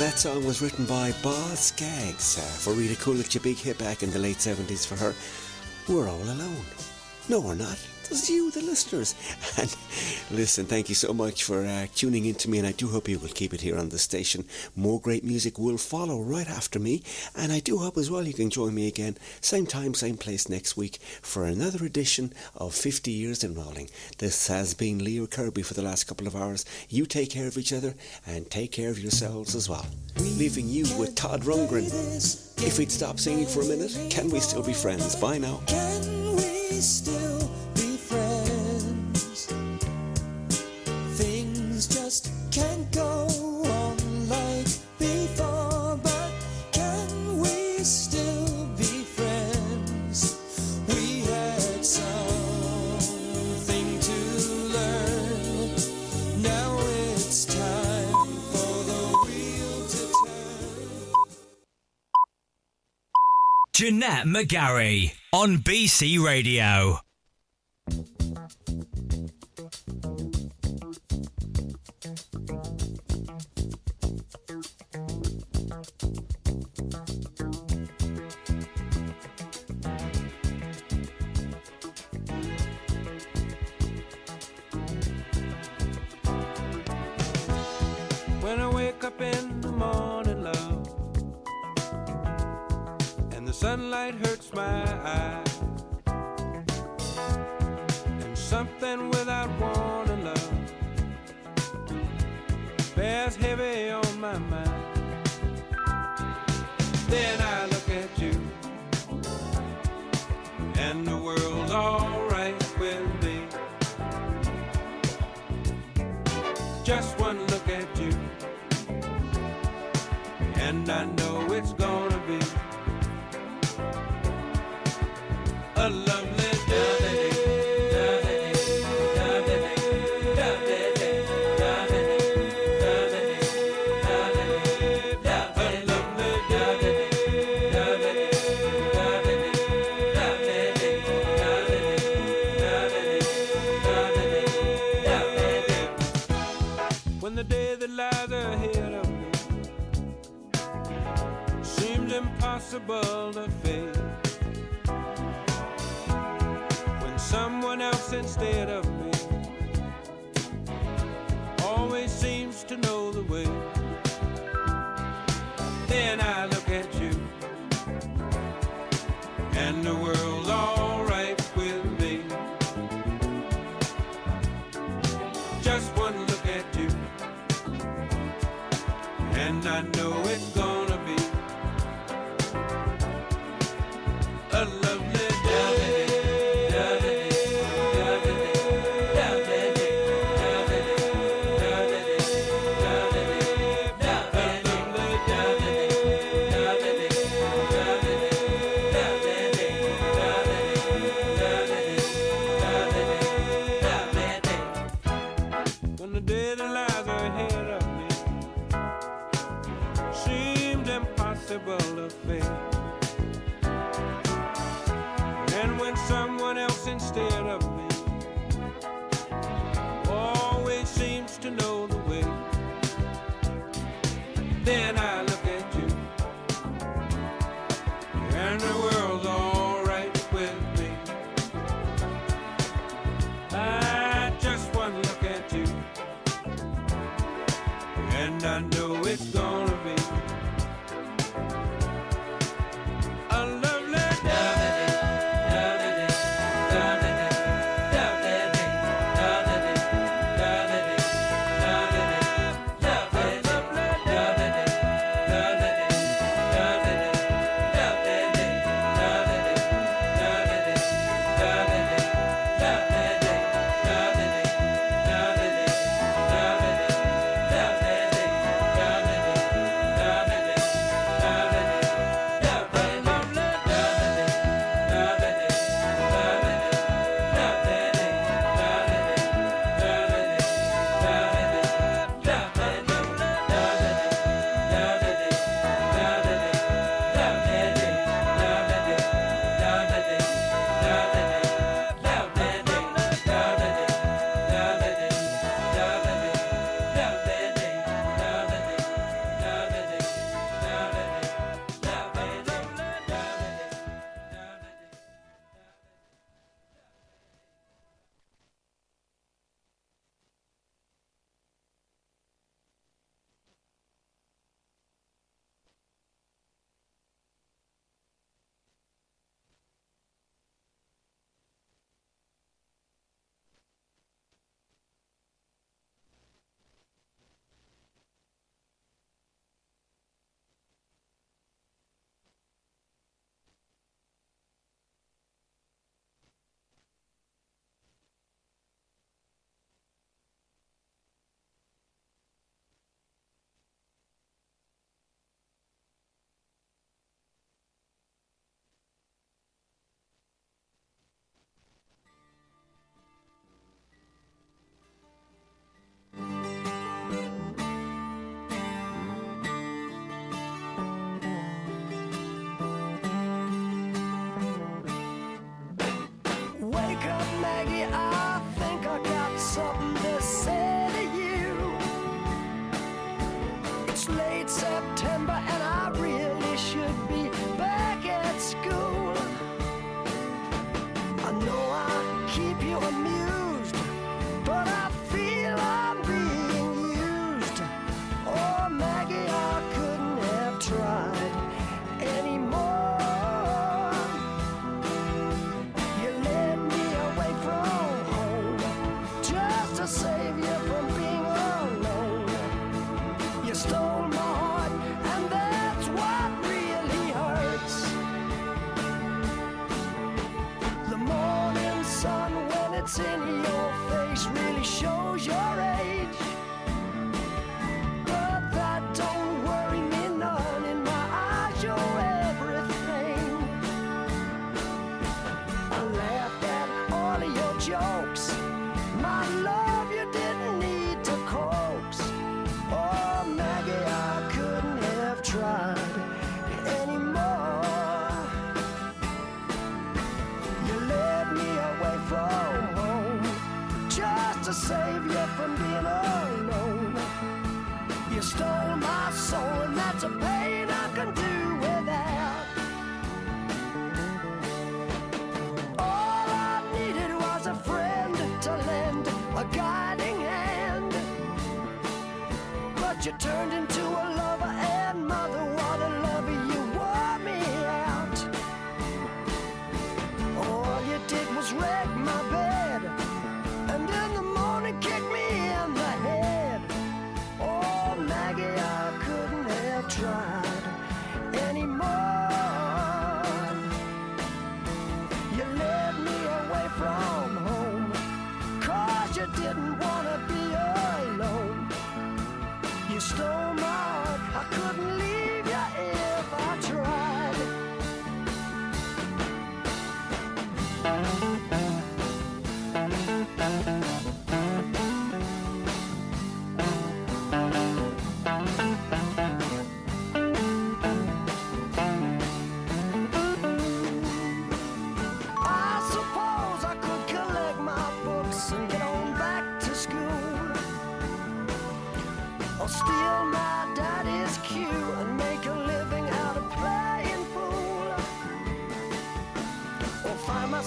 [0.00, 4.02] that song was written by Boz Scaggs uh, for Rita Coolidge, a big hit back
[4.02, 5.14] in the late 70s for her.
[5.92, 6.64] We're all alone.
[7.28, 7.76] No, we're not.
[8.10, 9.14] You, the listeners.
[9.56, 9.76] And
[10.30, 13.08] listen, thank you so much for uh, tuning in to me, and I do hope
[13.08, 14.44] you will keep it here on the station.
[14.74, 17.02] More great music will follow right after me,
[17.36, 20.48] and I do hope as well you can join me again, same time, same place
[20.48, 23.88] next week for another edition of 50 Years in Rolling.
[24.18, 26.64] This has been Leo Kirby for the last couple of hours.
[26.88, 27.94] You take care of each other
[28.26, 29.86] and take care of yourselves as well.
[30.18, 31.86] Leaving you with Todd Rundgren.
[32.66, 35.14] If we'd stop singing for a minute, can we still be friends?
[35.14, 35.60] Bye now.
[63.80, 66.98] Jeanette McGarry on BC Radio.
[93.94, 94.39] And the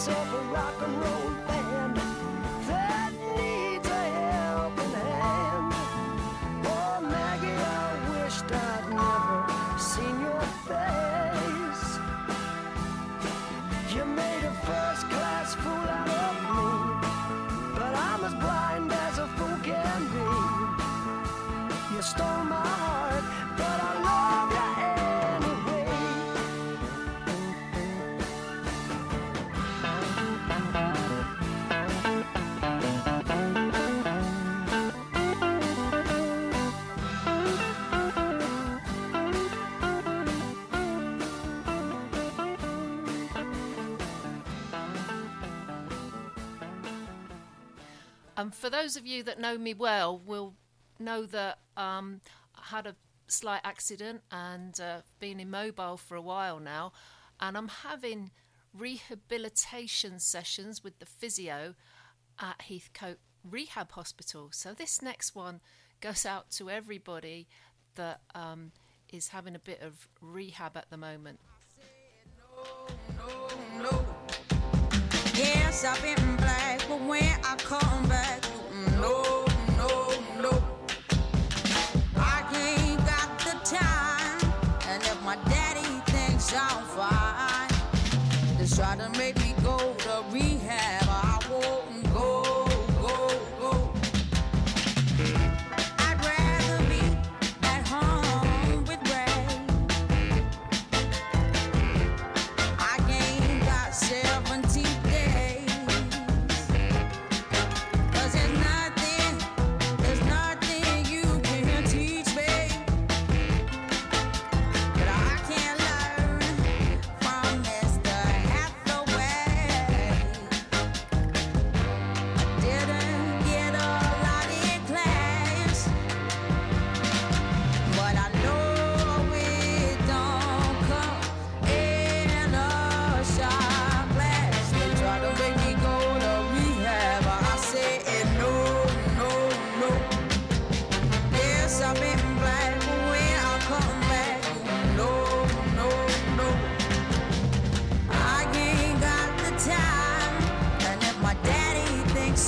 [0.03, 0.52] suffer.
[48.43, 50.55] Um, for those of you that know me well, will
[51.00, 52.19] know that um,
[52.53, 52.95] I had a
[53.27, 56.91] slight accident and uh, been immobile for a while now,
[57.39, 58.31] and I'm having
[58.77, 61.75] rehabilitation sessions with the physio
[62.38, 63.19] at Heathcote
[63.50, 64.50] Rehab Hospital.
[64.51, 65.62] So this next one
[66.01, 67.47] goes out to everybody
[67.95, 68.73] that um,
[69.09, 71.39] is having a bit of rehab at the moment.
[72.57, 73.47] No,
[73.77, 74.52] no, no.
[75.35, 79.45] Yes, I've been black, but when I come back, mm, no,
[79.77, 80.63] no, no.
[82.15, 84.53] I ain't got the time,
[84.89, 87.69] and if my daddy thinks I'm fine,
[88.59, 89.42] just try to make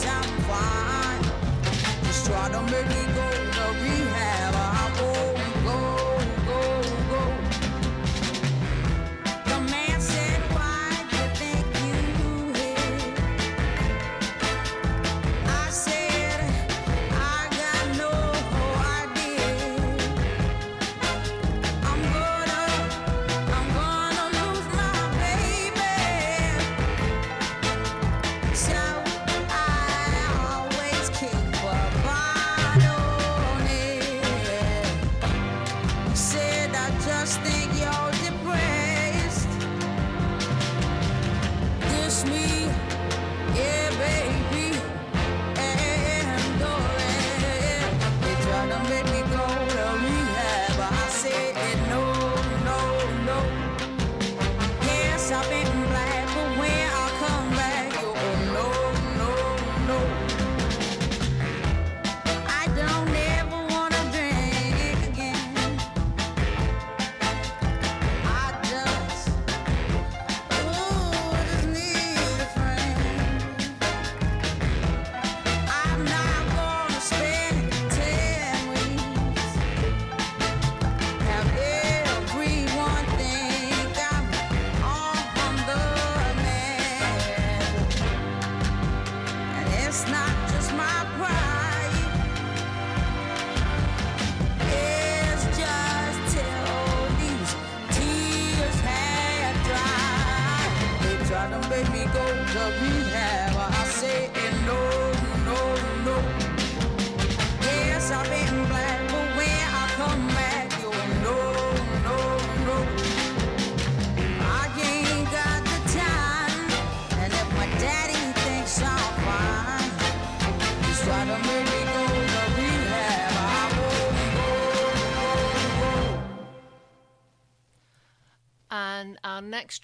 [0.06, 1.24] champagne.
[2.06, 4.45] Just try to make me go to rehab.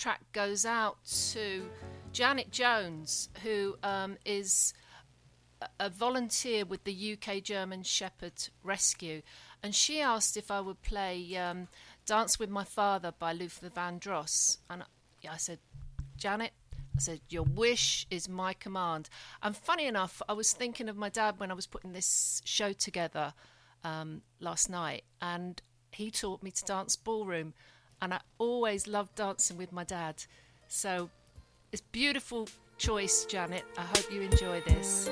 [0.02, 0.98] Track goes out
[1.32, 1.70] to
[2.12, 4.74] Janet Jones, who um, is
[5.80, 9.22] a- volunteer with the UK German Shepherd Rescue,
[9.62, 11.68] and she asked if I would play um,
[12.08, 15.60] "Dance with My Father" by Luther Vandross, and I, I said,
[16.18, 16.54] Janet.
[16.96, 19.08] I said, Your wish is my command.
[19.42, 22.74] And funny enough, I was thinking of my dad when I was putting this show
[22.74, 23.34] together
[23.84, 27.54] um, last night, and he taught me to dance ballroom,
[28.02, 30.24] and I always loved dancing with my dad.
[30.68, 31.10] So
[31.72, 33.64] it's beautiful choice, Janet.
[33.78, 35.10] I hope you enjoy this.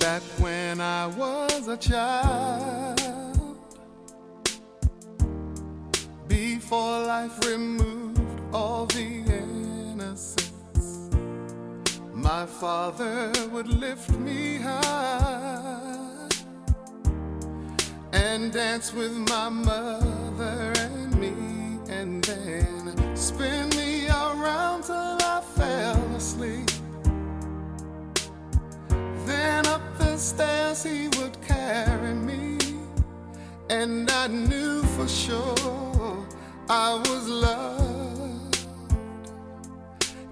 [0.00, 3.58] Back when I was a child,
[6.26, 8.20] before life removed
[8.52, 9.22] all the
[12.22, 16.28] my father would lift me high
[18.12, 21.32] and dance with my mother and me,
[21.88, 26.70] and then spin me around till I fell asleep.
[29.26, 32.58] Then up the stairs he would carry me,
[33.70, 36.26] and I knew for sure
[36.68, 38.58] I was loved.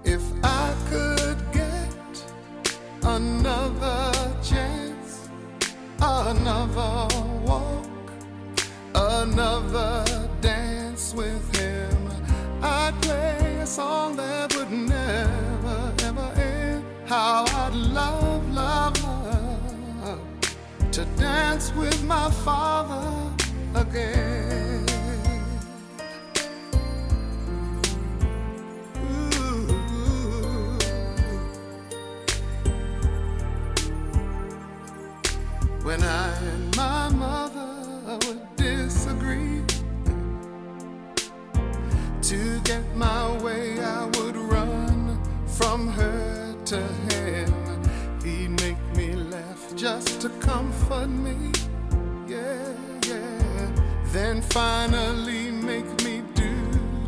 [0.05, 1.18] If I could
[3.09, 4.13] another
[4.43, 5.29] chance,
[6.01, 7.09] another
[7.43, 8.13] walk,
[8.95, 10.05] another
[10.43, 11.97] dance with him,
[12.63, 16.85] I'd play a song that would never, ever end.
[17.07, 20.21] How I'd love, love, love
[20.93, 23.33] to dance with my father
[23.75, 24.88] again.
[35.99, 39.63] When I and my mother would disagree,
[42.23, 47.53] to get my way, I would run from her to him.
[48.23, 51.51] He'd make me laugh just to comfort me,
[52.29, 52.73] yeah,
[53.05, 53.71] yeah.
[54.13, 56.53] Then finally make me do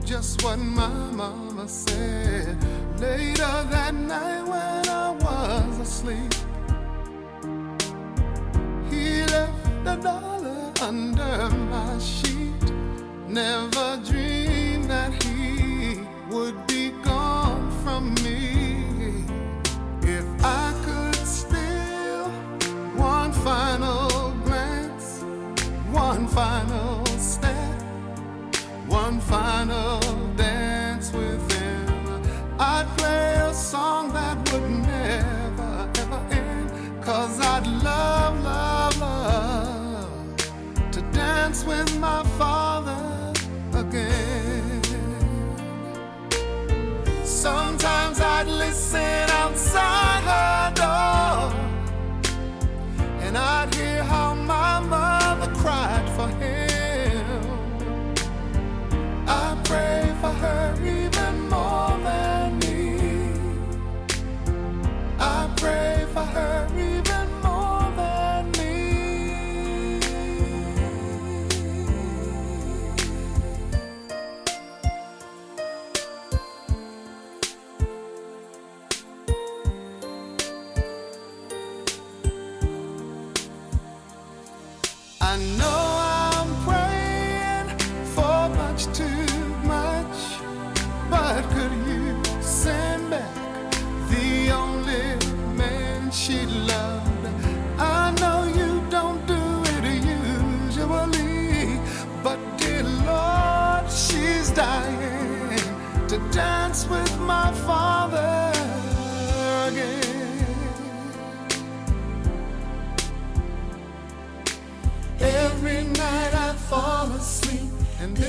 [0.04, 2.56] just what my mama said.
[2.98, 6.34] Later that night when I was asleep,
[9.86, 12.72] a dollar under my sheet.
[13.28, 19.24] Never dreamed that he would be gone from me.
[20.02, 22.28] If I could steal
[22.96, 25.22] one final glance,
[25.92, 27.82] one final step,
[28.86, 30.09] one final
[41.50, 43.32] dance with my father
[43.74, 44.82] again.
[47.24, 51.52] Sometimes I'd listen outside her door,
[53.22, 57.34] and I'd hear how my mother cried for him.
[59.26, 59.99] I pray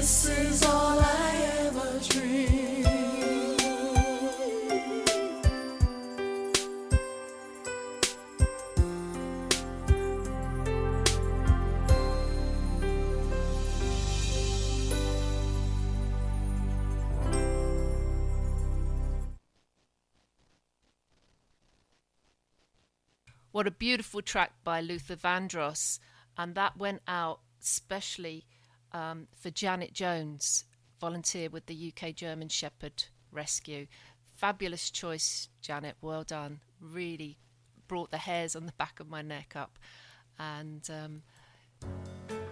[0.02, 2.00] this is all I ever.
[23.52, 26.00] What a beautiful track by Luther Vandross,
[26.36, 28.46] and that went out specially
[28.93, 30.65] um, for Janet Jones,
[30.99, 33.88] volunteer with the UK German Shepherd Rescue.
[34.38, 35.95] Fabulous choice, Janet.
[36.01, 36.60] Well done.
[36.80, 37.38] Really
[37.88, 39.77] brought the hairs on the back of my neck up.
[40.39, 41.21] And um,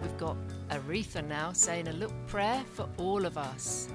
[0.00, 0.36] we've got
[0.68, 3.88] Aretha now saying a little prayer for all of us.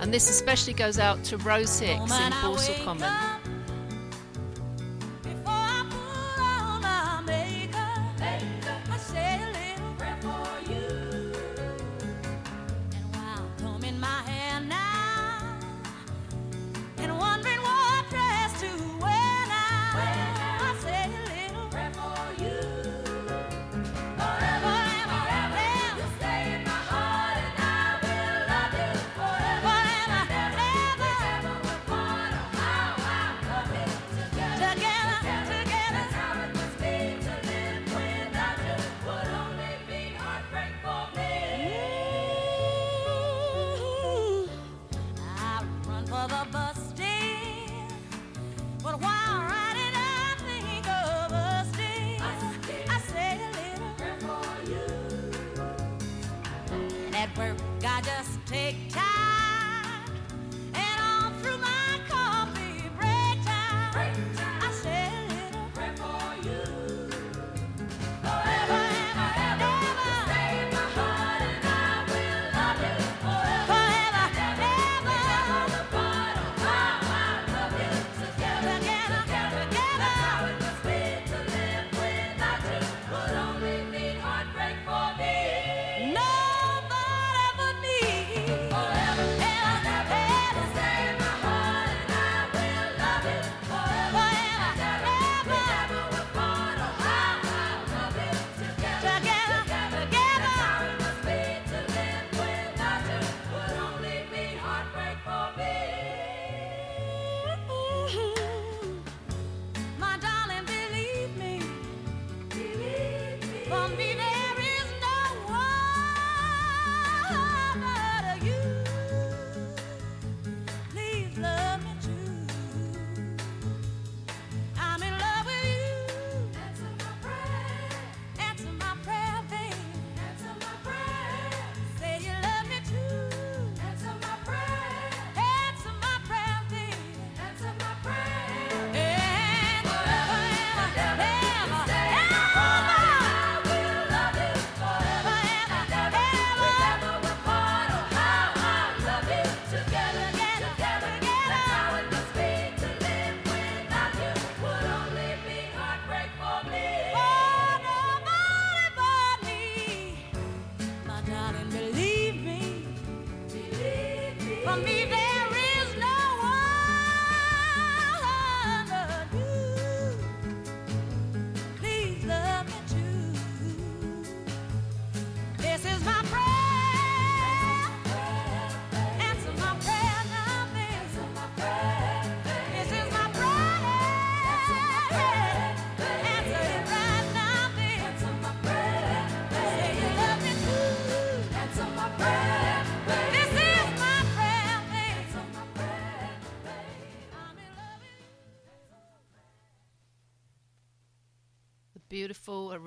[0.00, 3.10] And this especially goes out to Rose Hicks in Borsal Common.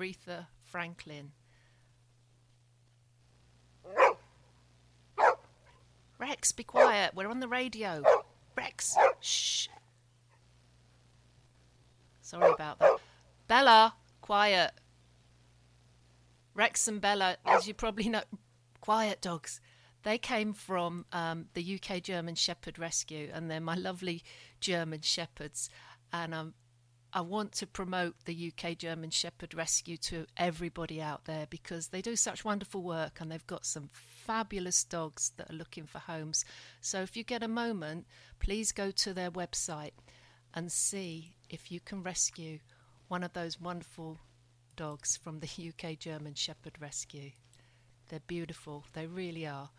[0.08, 1.32] Aretha Franklin.
[6.18, 7.14] Rex, be quiet.
[7.14, 8.02] We're on the radio.
[8.56, 9.68] Rex, shh.
[12.20, 12.98] Sorry about that.
[13.46, 14.72] Bella, quiet.
[16.54, 18.22] Rex and Bella, as you probably know,
[18.80, 19.60] quiet dogs.
[20.02, 24.22] They came from um, the UK German Shepherd Rescue, and they're my lovely
[24.60, 25.70] German Shepherds.
[26.12, 26.54] And I'm
[27.12, 32.02] I want to promote the UK German Shepherd Rescue to everybody out there because they
[32.02, 36.44] do such wonderful work and they've got some fabulous dogs that are looking for homes.
[36.82, 38.06] So if you get a moment,
[38.40, 39.92] please go to their website
[40.52, 42.58] and see if you can rescue
[43.08, 44.18] one of those wonderful
[44.76, 47.30] dogs from the UK German Shepherd Rescue.
[48.10, 49.70] They're beautiful, they really are.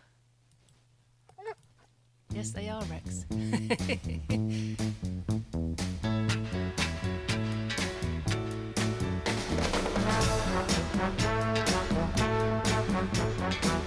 [2.32, 3.26] Yes, they are, Rex.
[11.00, 11.24] Thank
[13.64, 13.79] you.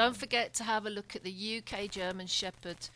[0.00, 2.88] Don't forget to have a look at the UK German Shepherd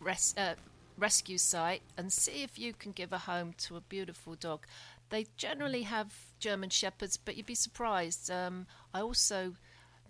[0.00, 0.54] res- uh,
[0.98, 4.66] rescue site and see if you can give a home to a beautiful dog.
[5.10, 8.28] They generally have German Shepherds, but you'd be surprised.
[8.28, 9.54] Um, I also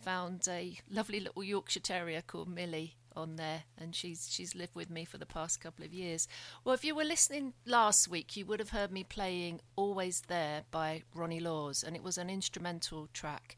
[0.01, 4.88] found a lovely little Yorkshire Terrier called Millie on there, and she's she's lived with
[4.88, 6.29] me for the past couple of years.
[6.64, 10.62] Well, if you were listening last week, you would have heard me playing "Always There"
[10.71, 13.55] by Ronnie Laws, and it was an instrumental track.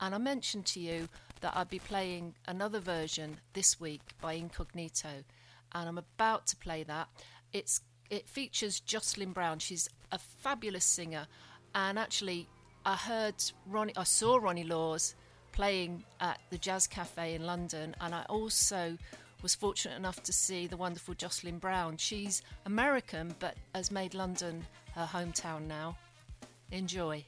[0.00, 1.08] And I mentioned to you
[1.40, 5.24] that I'd be playing another version this week by Incognito,
[5.72, 7.08] and I'm about to play that.
[7.52, 9.58] It's it features Jocelyn Brown.
[9.58, 11.26] She's a fabulous singer,
[11.74, 12.48] and actually,
[12.84, 13.34] I heard
[13.66, 15.14] Ronnie, I saw Ronnie Laws
[15.52, 18.96] playing at the Jazz Cafe in London, and I also
[19.42, 21.96] was fortunate enough to see the wonderful Jocelyn Brown.
[21.96, 25.96] She's American, but has made London her hometown now.
[26.72, 27.24] Enjoy.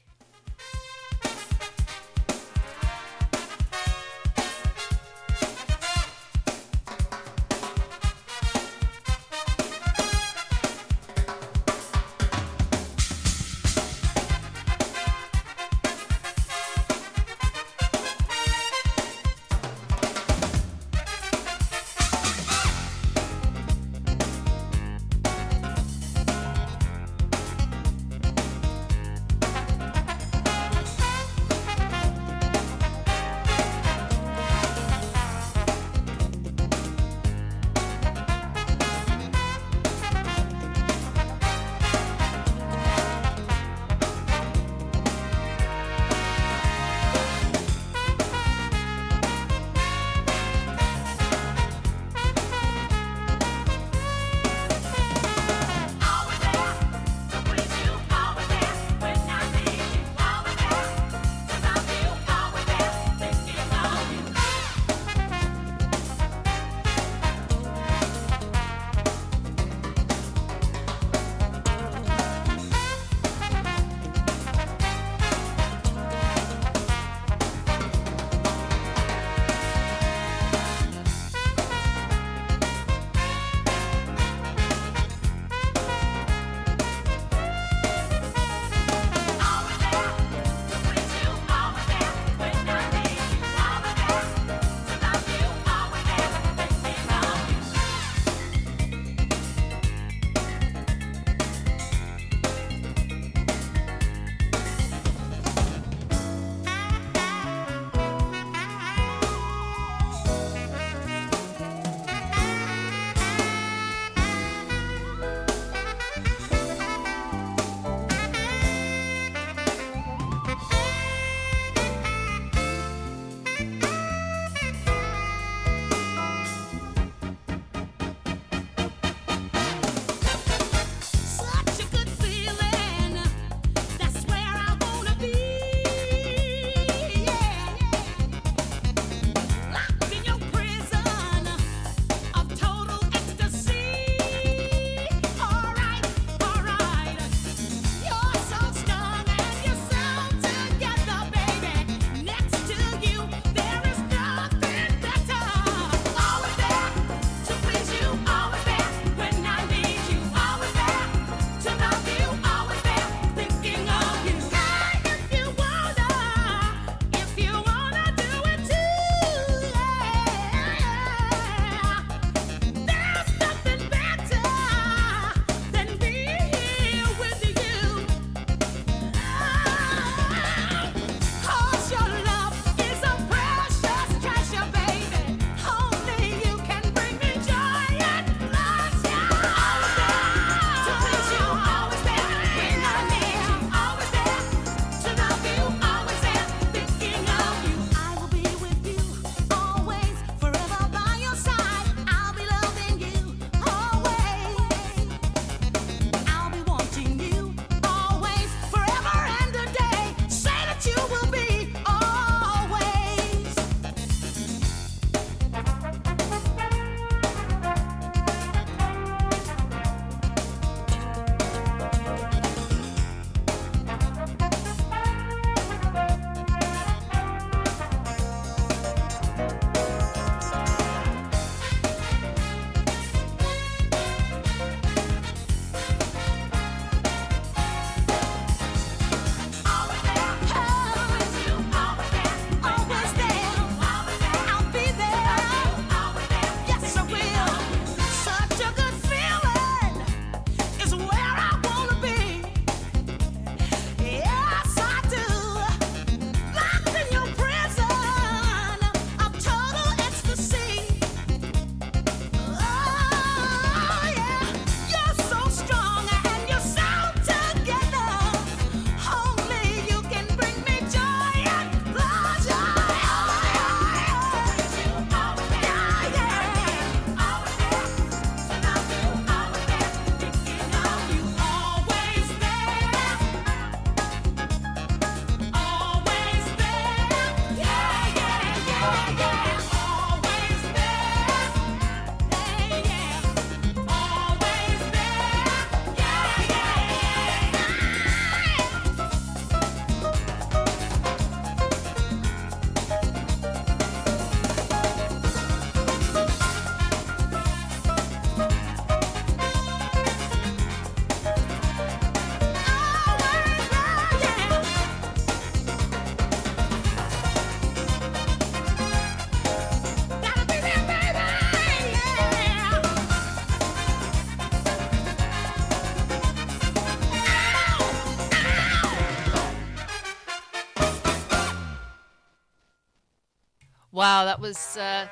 [334.51, 335.07] Was uh,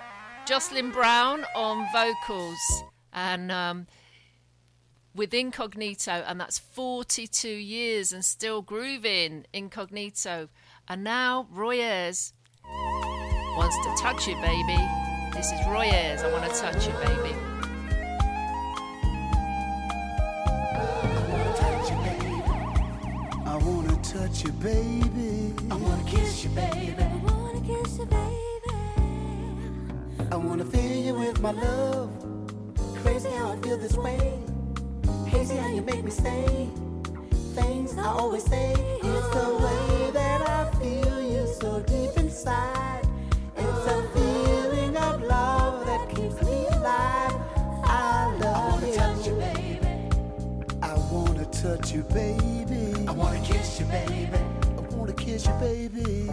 [0.46, 2.60] Jocelyn Brown on vocals
[3.14, 3.88] and um,
[5.16, 10.50] with Incognito, and that's 42 years and still grooving Incognito.
[10.90, 12.34] And now Roy Ayers
[12.66, 14.78] wants to touch you, baby.
[15.34, 16.22] This is Roy Ayers.
[16.22, 17.34] I want to touch you, baby.
[23.46, 25.54] I wanna touch you, baby.
[25.72, 26.96] I wanna kiss you, baby.
[27.00, 28.29] I wanna kiss you, baby.
[30.32, 32.12] I wanna fill you with my love.
[33.02, 34.40] Crazy how I feel this way.
[35.26, 36.70] Hazy how you make me say
[37.56, 38.74] things I always say.
[38.78, 43.08] It's the way that I feel you so deep inside.
[43.58, 47.36] It's a feeling of love that keeps me alive.
[47.84, 48.94] I love I you.
[48.96, 50.10] Touch you, baby.
[50.84, 53.08] I wanna touch you, baby.
[53.08, 54.38] I wanna kiss you, baby.
[54.78, 56.30] I wanna kiss you, baby.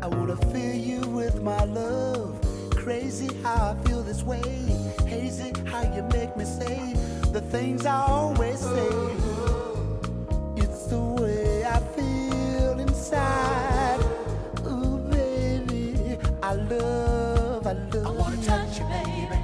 [0.00, 2.43] I wanna fill you with my love.
[2.84, 4.42] Crazy how I feel this way.
[5.06, 6.92] Hazy how you make me say
[7.32, 8.90] the things I always say.
[10.54, 14.00] It's the way I feel inside.
[14.66, 18.06] Ooh, baby, I love, I love.
[18.06, 19.38] I wanna touch you, baby.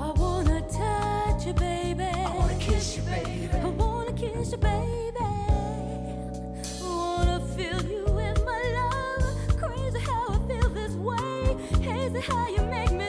[0.00, 2.04] I wanna touch you, baby.
[2.04, 3.50] I wanna kiss you, baby.
[3.52, 5.05] I wanna kiss you, baby.
[12.20, 13.05] How you make me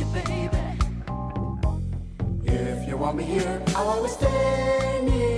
[0.00, 0.50] you, baby.
[2.44, 5.35] If you want me here, I'll always stay near.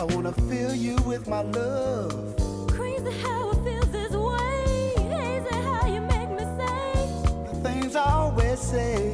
[0.00, 2.36] I wanna fill you with my love.
[2.70, 4.94] Crazy how I feel this way.
[4.96, 6.92] Hazy how you make me say.
[7.50, 9.07] The things I always say.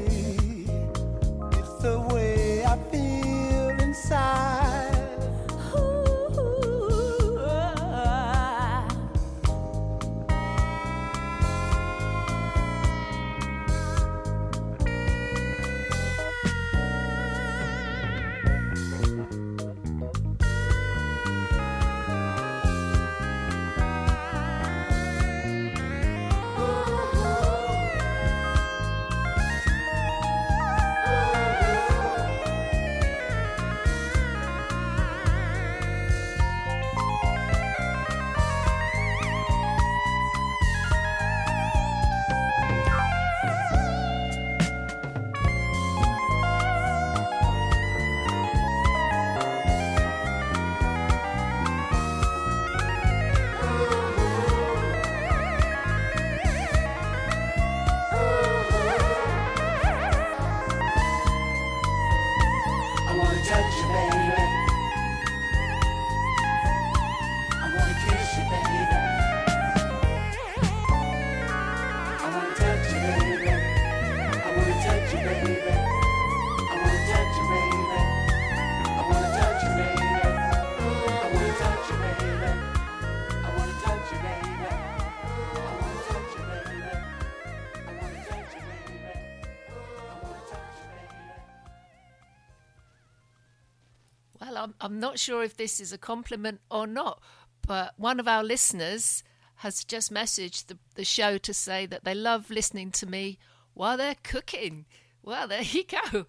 [94.95, 97.20] I'm, not sure if this is a compliment or not,
[97.66, 99.24] but one of our listeners
[99.57, 103.38] has just messaged the, the show to say that they love listening to me
[103.72, 104.86] while they're cooking.
[105.20, 106.26] Well, there you go.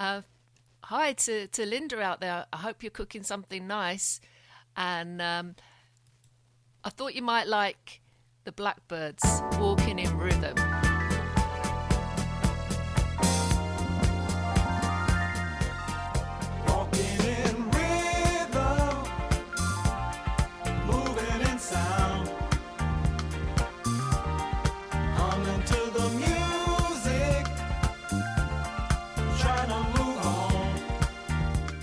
[0.00, 0.22] Uh,
[0.82, 2.46] hi to, to Linda out there.
[2.52, 4.20] I hope you're cooking something nice.
[4.76, 5.54] And um,
[6.82, 8.00] I thought you might like
[8.44, 10.56] the Blackbyrds walking in rhythm.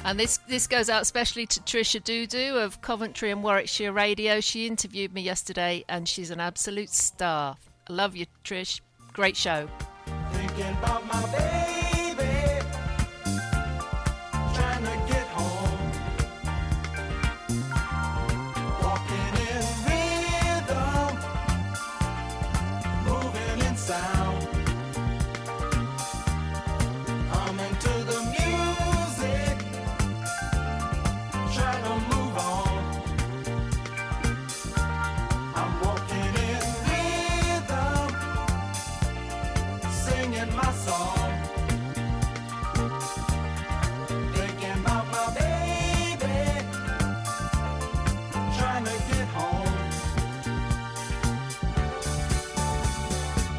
[0.06, 4.40] And this, this goes out especially to Tricia Doodoo of Coventry and Warwickshire Radio.
[4.40, 7.58] She interviewed me yesterday and she's an absolute star.
[7.90, 8.82] I love you, Trish.
[9.14, 9.68] Great show.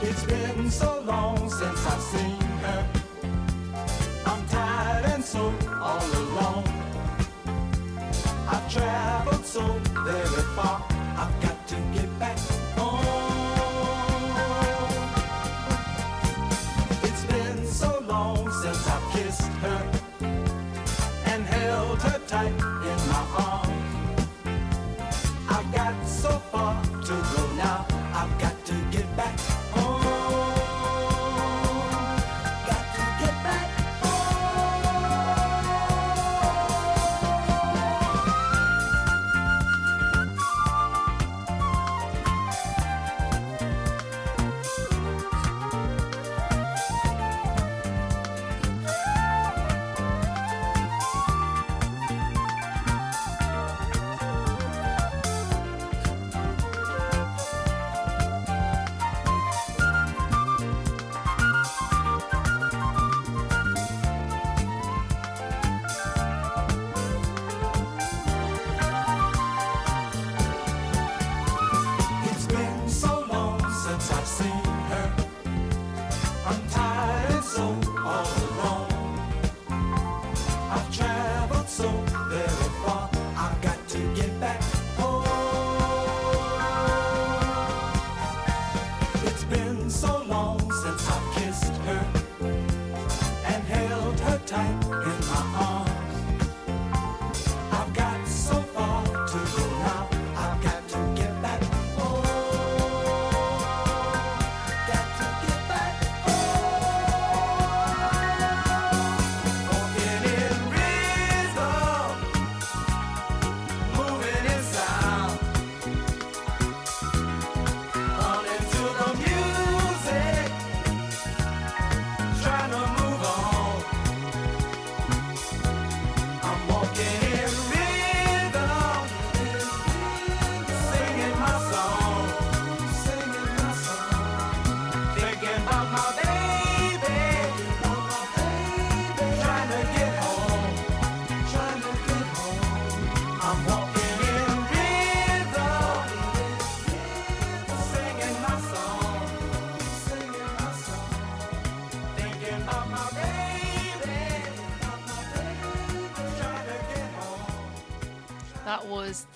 [0.03, 2.87] It's been so long since I've seen her.
[4.27, 6.65] I'm tired and so all alone.
[8.49, 9.63] I've traveled so
[10.05, 10.96] very far.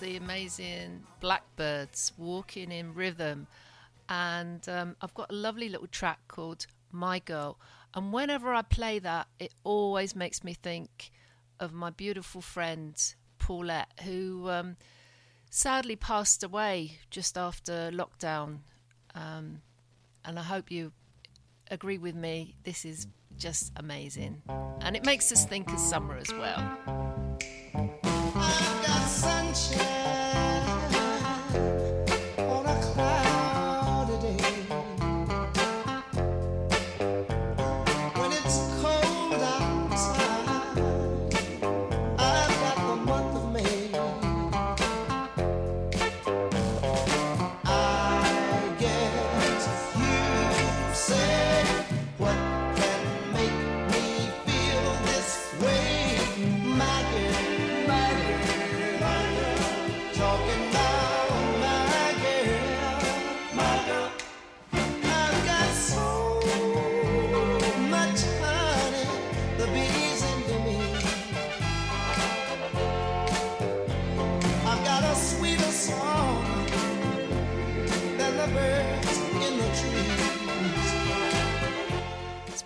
[0.01, 3.47] the amazing Blackbyrds walking in rhythm.
[4.09, 7.57] And um, I've got a lovely little track called My Girl.
[7.93, 11.11] And whenever I play that, it always makes me think
[11.59, 12.95] of my beautiful friend
[13.37, 14.75] Paulette, who um,
[15.51, 18.59] sadly passed away just after lockdown.
[19.13, 19.61] Um,
[20.25, 20.93] and I hope you
[21.69, 22.55] agree with me.
[22.63, 23.05] This is
[23.37, 24.41] just amazing.
[24.81, 27.21] And it makes us think of summer as well
[29.53, 30.00] change.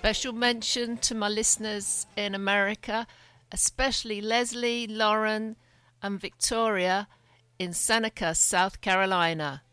[0.05, 3.07] Special mention to my listeners in America,
[3.51, 5.55] especially Leslie, Lauren,
[5.99, 7.07] and Victoria
[7.57, 9.63] in Seneca, South Carolina.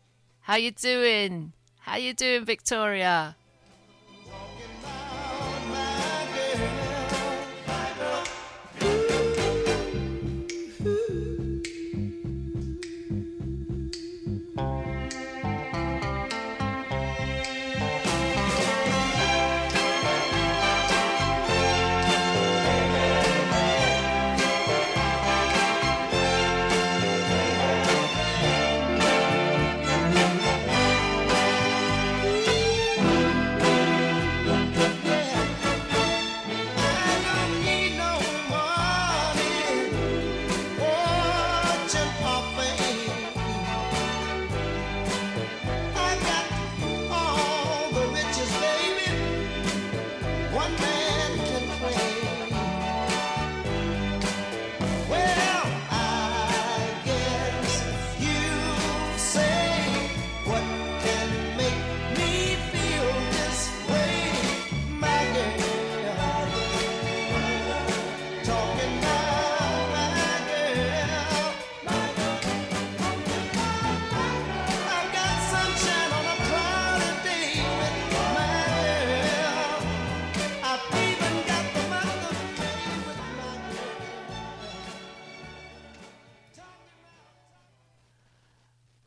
[0.41, 1.53] How you doing?
[1.81, 3.35] How you doing, Victoria?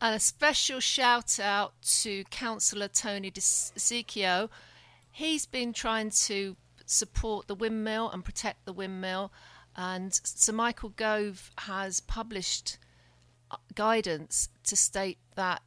[0.07, 4.49] And a special shout out to Councillor Tony DeSecchio.
[5.11, 6.55] He's been trying to
[6.85, 9.33] support the windmill and protect the windmill.
[9.75, 12.79] And Sir Michael Gove has published
[13.51, 15.63] uh, guidance to state that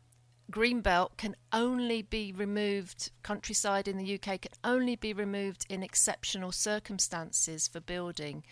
[0.50, 6.54] greenbelt can only be removed, countryside in the UK can only be removed in exceptional
[6.54, 8.46] circumstances for building.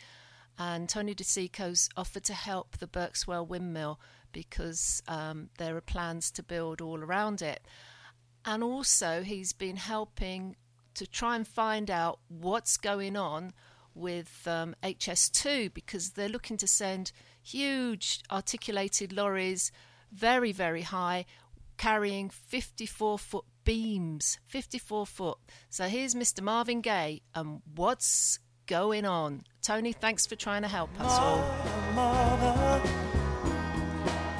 [0.59, 4.01] And Tony DeSecco's offered to help the Berkswell windmill
[4.37, 7.59] because um, there are plans to build all around it.
[8.45, 10.55] And also, he's been helping
[10.93, 13.51] to try and find out what's going on
[13.95, 17.11] with um, HS2 because they're looking to send
[17.41, 19.71] huge articulated lorries,
[20.11, 21.25] very, very high,
[21.77, 24.37] carrying 54 foot beams.
[24.45, 25.37] 54 foot.
[25.71, 26.43] So here's Mr.
[26.43, 29.41] Marvin Gaye and what's going on.
[29.63, 31.43] Tony, thanks for trying to help us all.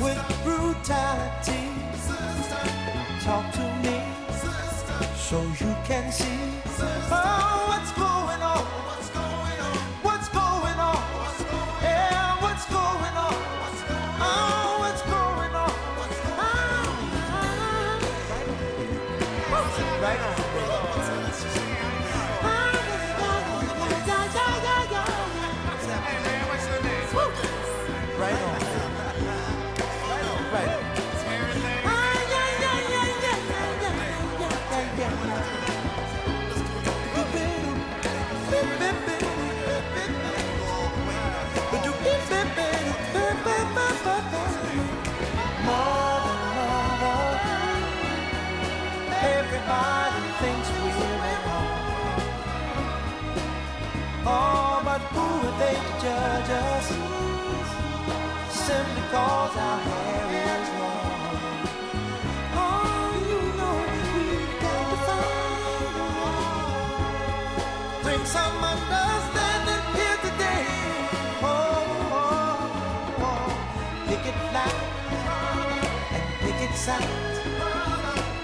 [0.00, 1.64] with brutality.
[3.24, 4.00] Talk to me
[5.16, 6.57] so you can see
[49.68, 52.22] everybody thinks we're at home.
[54.24, 56.86] Oh, but who are they to judge us?
[58.50, 61.68] Simply cause our hair is long.
[62.64, 63.76] Oh, you know
[64.14, 66.42] we've got to find a way.
[68.04, 70.66] Bring some understanding here today.
[71.42, 71.56] Oh,
[72.16, 73.48] oh, oh.
[74.08, 74.82] picket line
[76.16, 77.36] and picket signs.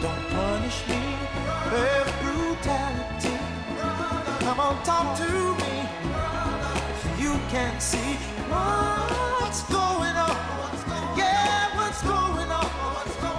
[0.02, 1.03] Don't punish me
[2.22, 3.36] brutality.
[4.40, 5.30] Come on, talk to
[5.62, 5.88] me.
[7.02, 8.14] so You can't see
[8.50, 10.36] what's going on.
[11.16, 12.70] Yeah, what's going on?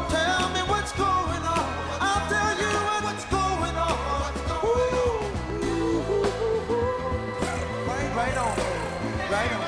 [0.10, 1.66] Tell me what's going on.
[2.02, 2.74] I'll tell you
[3.06, 4.34] what's going on.
[4.66, 5.46] Ooh.
[8.16, 8.58] Right on,
[9.32, 9.65] right on.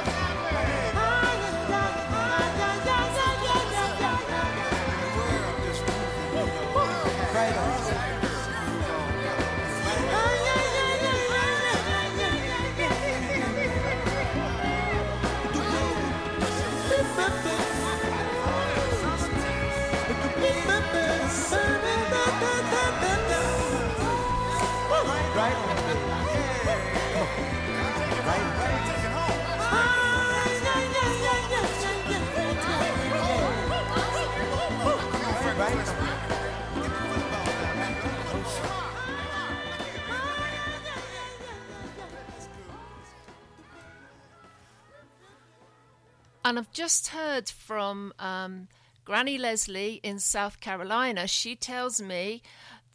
[46.48, 48.70] And I've just heard from um,
[49.06, 51.28] Granny Leslie in South Carolina.
[51.28, 52.42] She tells me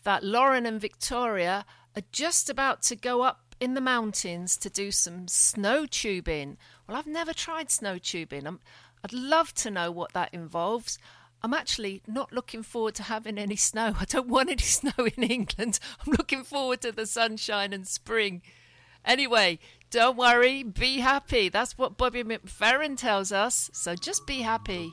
[0.04, 1.64] that Lauren and Victoria
[1.96, 6.56] are just about to go up in the mountains to do some snow tubing.
[6.86, 8.46] Well, I've never tried snow tubing.
[8.46, 8.60] I'm,
[9.04, 10.98] I'd love to know what that involves.
[11.42, 13.94] I'm actually not looking forward to having any snow.
[14.00, 15.78] I don't want any snow in England.
[16.04, 18.42] I'm looking forward to the sunshine and spring.
[19.04, 19.58] Anyway,
[19.90, 21.48] don't worry, be happy.
[21.48, 23.70] That's what Bobby McFerrin tells us.
[23.72, 24.92] So just be happy.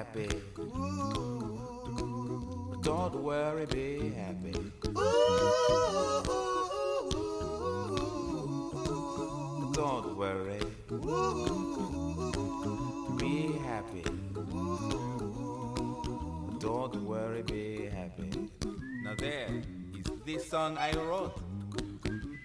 [0.00, 0.28] Happy.
[2.80, 4.54] Don't worry, be happy.
[9.74, 10.60] Don't worry.
[13.18, 14.04] Be happy.
[16.58, 18.48] Don't worry, be happy.
[19.04, 21.36] Now there is this song I wrote.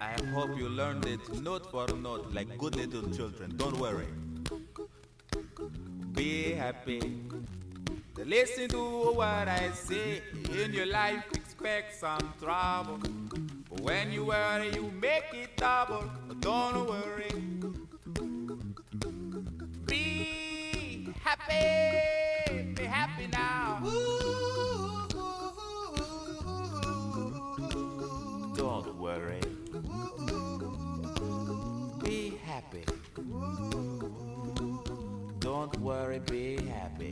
[0.01, 3.55] I hope you learned it note for note like good little children.
[3.55, 4.07] Don't worry.
[6.15, 6.99] Be happy.
[8.23, 10.21] Listen to what I say.
[10.63, 12.97] In your life, expect some trouble.
[13.69, 16.09] But When you worry, you make it double.
[16.39, 17.29] Don't worry.
[19.85, 22.73] Be happy.
[22.73, 23.79] Be happy now.
[28.55, 29.41] Don't worry.
[32.03, 32.83] Be happy.
[35.39, 37.11] Don't worry, be happy.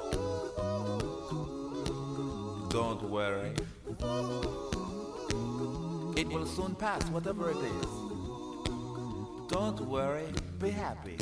[2.71, 3.53] Don't worry.
[6.15, 7.85] It will soon pass, whatever it is.
[9.49, 10.27] Don't worry,
[10.59, 11.17] be happy.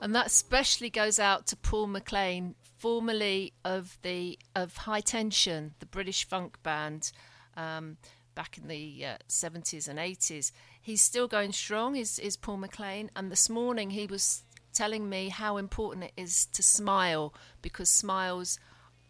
[0.00, 6.26] And that especially goes out to Paul McLean, formerly of the of Hi-Tension, the British
[6.28, 7.12] funk band,
[7.56, 7.96] um,
[8.34, 10.52] back in the uh, seventies and eighties.
[10.82, 11.96] He's still going strong.
[11.96, 13.10] Is is Paul McLean?
[13.16, 14.42] And this morning he was
[14.76, 18.58] telling me how important it is to smile because smiles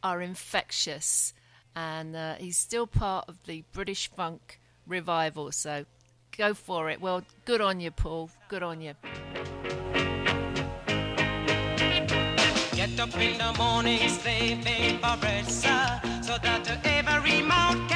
[0.03, 1.35] are infectious,
[1.75, 5.51] and uh, he's still part of the British funk revival.
[5.51, 5.85] So
[6.39, 7.01] go for it.
[7.01, 8.31] Well, good on you, Paul.
[8.49, 8.95] Good on you.
[12.77, 17.96] Get up in the morning, for bread, sir, so that every mouth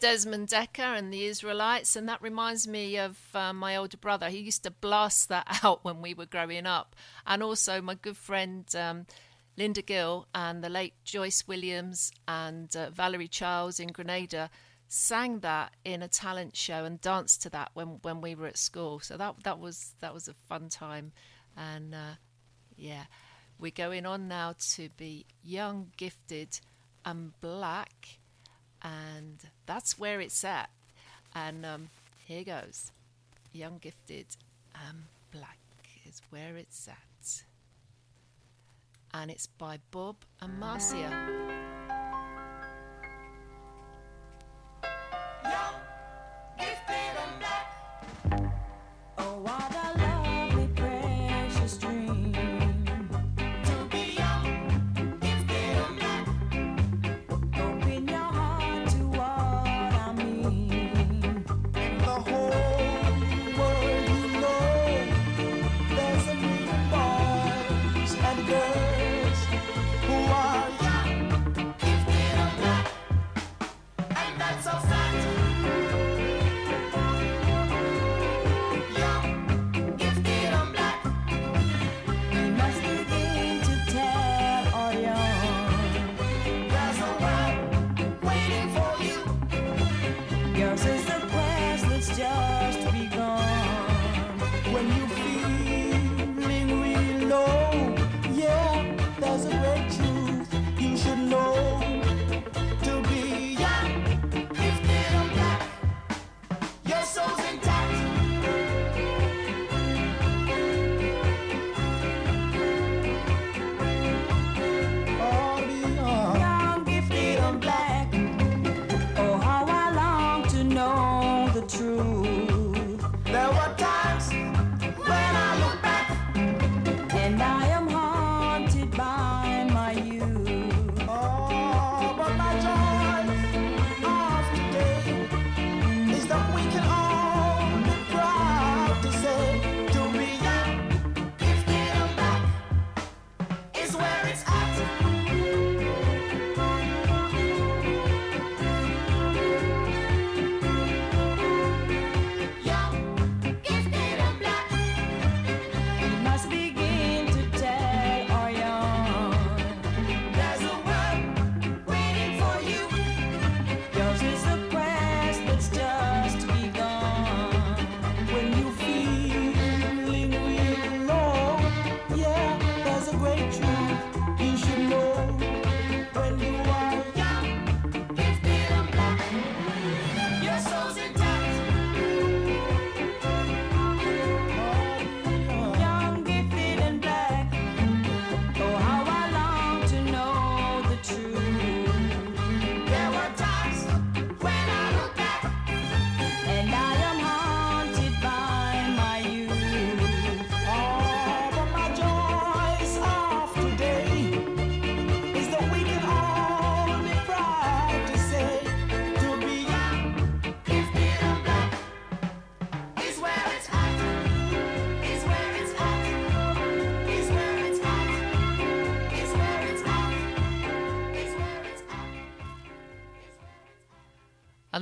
[0.00, 4.28] Desmond Dekker and the Israelites, and that reminds me of uh, my older brother.
[4.28, 6.94] He used to blast that out when we were growing up,
[7.26, 9.06] and also my good friend um,
[9.56, 14.50] Linda Gill and the late Joyce Williams and uh, Valerie Charles in Grenada
[14.88, 18.58] sang that in a talent show and danced to that when when we were at
[18.58, 19.00] school.
[19.00, 21.12] So that that was that was a fun time,
[21.56, 22.14] and uh,
[22.76, 23.04] yeah,
[23.58, 26.60] we're going on now to be young, gifted,
[27.04, 28.18] and black
[28.84, 30.70] and that's where it's at.
[31.34, 31.88] And um,
[32.26, 32.92] here goes
[33.52, 34.26] Young, Gifted,
[34.74, 35.58] and Black
[36.06, 37.42] is where it's at.
[39.12, 41.10] And it's by Bob and Marcia.
[49.16, 49.83] Oh, what a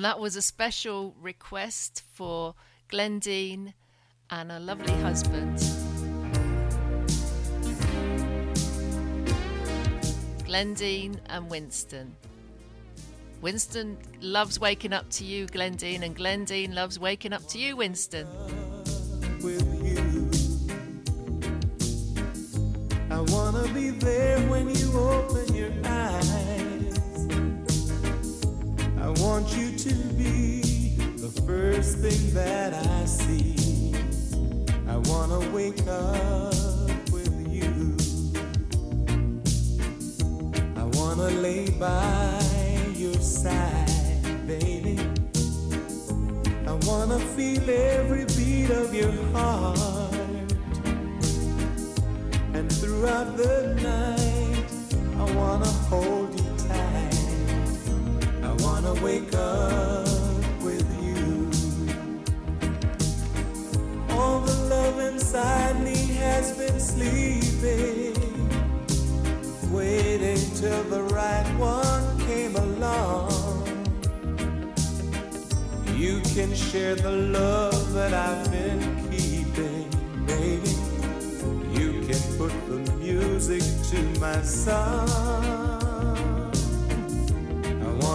[0.03, 2.57] And that was a special request for
[2.91, 3.73] Glendine
[4.31, 5.59] and her lovely husband.
[10.45, 12.17] Glendine and Winston.
[13.43, 18.27] Winston loves waking up to you, Glendine, and Glendine loves waking up to you, Winston.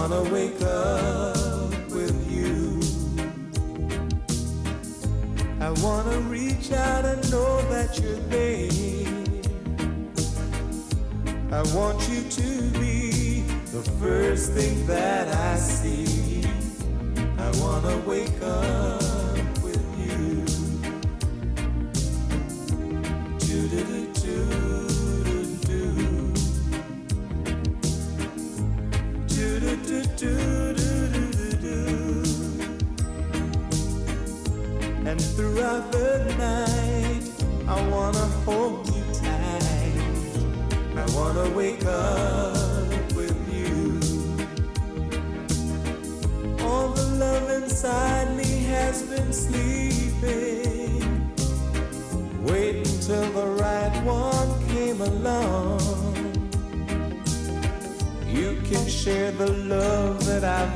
[0.08, 2.80] Wanna wake up with you.
[5.60, 8.70] I wanna reach out and know that you're there.
[11.52, 13.42] I want you to be
[13.72, 16.44] the first thing that I see.
[17.38, 19.07] I wanna wake up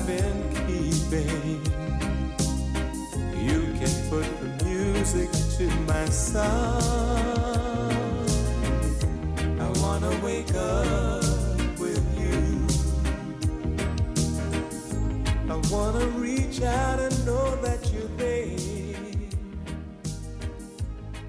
[0.02, 1.62] I've been keeping.
[3.38, 6.42] You can put the music to my song.
[9.60, 11.22] I wanna wake up
[11.78, 12.66] with you.
[15.48, 18.58] I wanna reach out and know that you're there.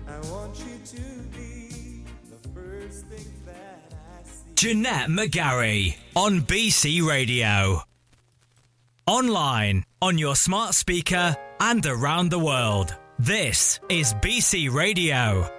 [0.07, 1.03] I want you to
[1.37, 4.55] be the first thing that I see.
[4.55, 7.83] Jeanette McGarry on BC Radio.
[9.05, 12.95] Online, on your smart speaker, and around the world.
[13.19, 15.51] This is BC Radio.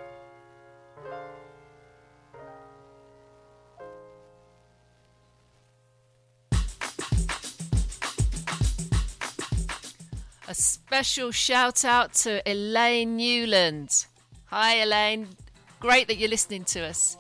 [10.49, 14.07] A special shout out to Elaine Newland.
[14.47, 15.29] Hi, Elaine.
[15.81, 17.19] Great that you're listening to us.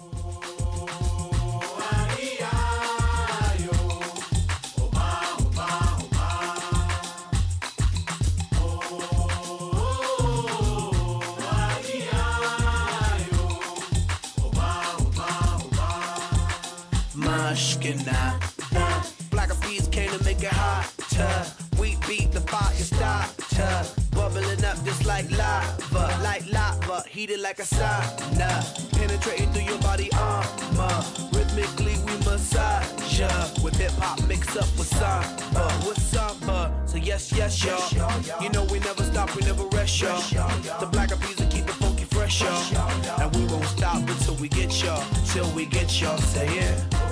[17.85, 19.30] Mushkina.
[19.30, 21.53] Black Eyed Peas came to make it hotter.
[21.78, 23.89] We beat the fire starter.
[24.11, 26.18] Bubbling up just like lava.
[26.22, 28.51] Like lava, heated like a sauna.
[28.93, 31.05] Penetrating through your body armor.
[31.32, 33.28] Rhythmically we massage ya.
[33.62, 35.85] With hip hop mixed up with samba.
[35.87, 36.72] With samba.
[36.87, 38.43] So yes, yes, y'all.
[38.43, 40.20] You know we never stop, we never rest, y'all.
[40.80, 43.20] The Black Eyed Peas will keep it funky fresh, y'all.
[43.20, 45.05] And we won't stop until we get y'all.
[45.26, 46.16] Till we get y'all.
[46.18, 46.85] Say it.
[46.85, 47.03] Peter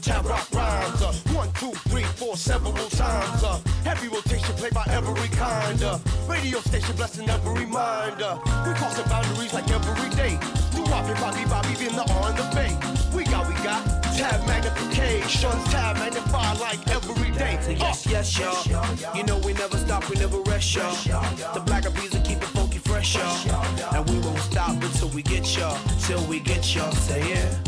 [0.00, 1.02] peppers, but rock rhymes.
[1.02, 3.42] Uh, one, two, three, four, several times.
[3.42, 5.82] Uh, heavy rotation played by every kind.
[5.82, 8.22] Uh, radio station blessing every mind.
[8.22, 10.38] Uh, we crossing boundaries like every day.
[10.74, 12.72] Do Bobby, Bobby, Bobby, in the on the bay.
[13.14, 13.84] We got, we got
[14.16, 17.58] tab magnification, tab magnify like every day.
[17.62, 19.16] So yes, yes, y'all.
[19.16, 20.94] You know we never stop, we never rest, y'all.
[21.54, 23.94] The black bees will keep it funky fresh, y'all.
[23.94, 25.78] And we won't stop until we get y'all.
[26.00, 26.92] Till we get y'all.
[26.92, 27.67] Say it.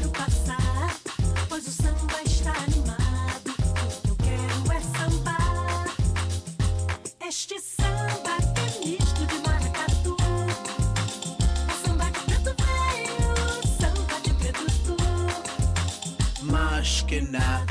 [17.31, 17.70] Mas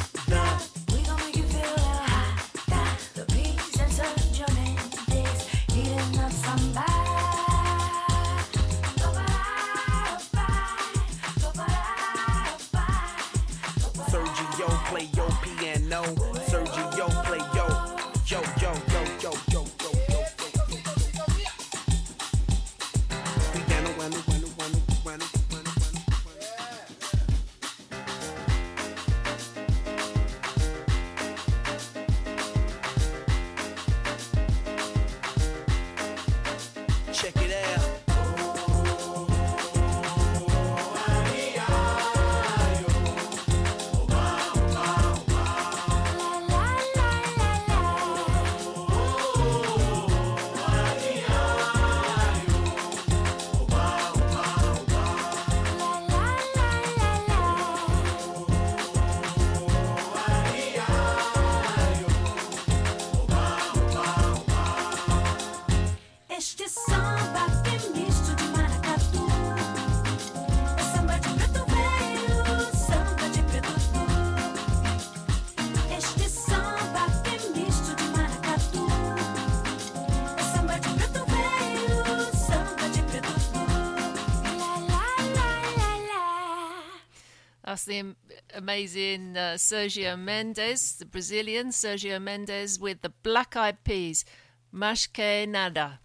[87.90, 88.14] the
[88.54, 94.24] amazing uh, Sergio Mendes, the Brazilian Sergio Mendes with the Black Eyed Peas,
[94.70, 95.98] Mas que nada.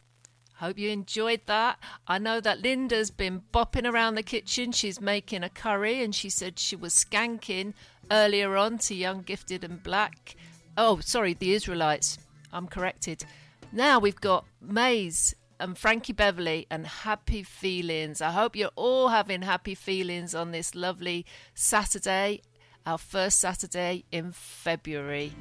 [0.56, 1.78] Hope you enjoyed that.
[2.08, 4.72] I know that Linda's been bopping around the kitchen.
[4.72, 7.74] She's making a curry and she said she was skanking
[8.10, 10.36] earlier on to Young, Gifted and Black.
[10.76, 12.18] Oh, sorry, the Israelites.
[12.52, 13.26] I'm corrected.
[13.72, 18.22] Now we've got Maze and Frankie Beverly and Happy Feelings.
[18.22, 22.42] I hope you're all having happy feelings on this lovely Saturday,
[22.86, 25.34] our first Saturday in February.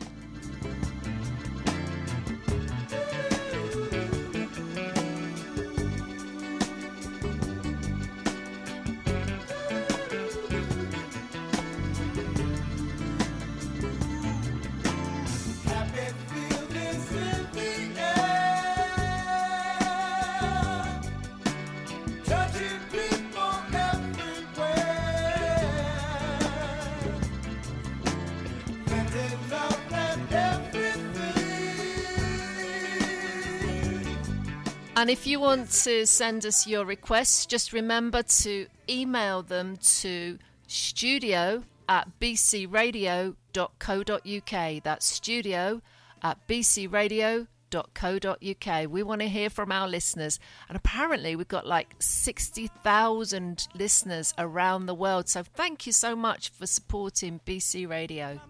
[35.04, 40.38] And if you want to send us your requests, just remember to email them to
[40.66, 44.82] studio at bcradio.co.uk.
[44.82, 45.82] That's studio
[46.22, 48.90] at bcradio.co.uk.
[48.90, 50.40] We want to hear from our listeners.
[50.70, 55.28] And apparently, we've got like 60,000 listeners around the world.
[55.28, 58.40] So thank you so much for supporting BC Radio.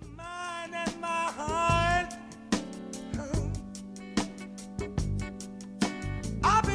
[1.00, 2.08] my
[6.44, 6.68] heart.
[6.68, 6.73] I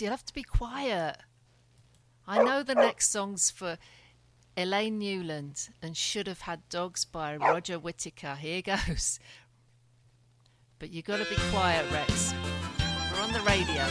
[0.00, 1.16] You'll have to be quiet.
[2.26, 3.78] I know the next song's for
[4.56, 8.36] Elaine Newland and Should Have Had Dogs by Roger Whittaker.
[8.36, 9.18] Here goes.
[10.78, 12.34] But you've got to be quiet, Rex.
[13.12, 13.86] We're on the radio.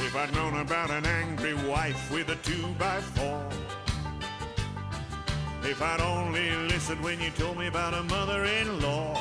[0.00, 3.77] If I'd known about an angry wife with a two by four.
[5.70, 9.14] If I'd only listened when you told me about a mother in law.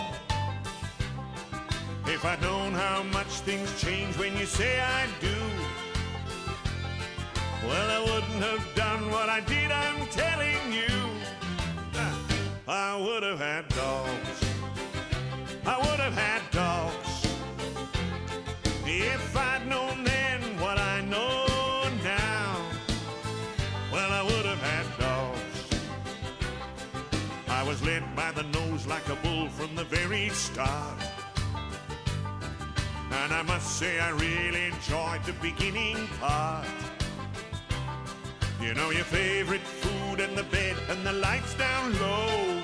[2.06, 5.38] If I'd known how much things change when you say I do.
[7.68, 10.96] Well, I wouldn't have done what I did, I'm telling you.
[12.66, 14.38] I would have had dogs.
[15.66, 17.28] I would have had dogs.
[18.86, 19.87] If I'd known
[29.38, 31.02] bull from the very start.
[33.12, 36.68] And I must say I really enjoyed the beginning part.
[38.62, 42.62] You know your favorite food and the bed and the lights down low.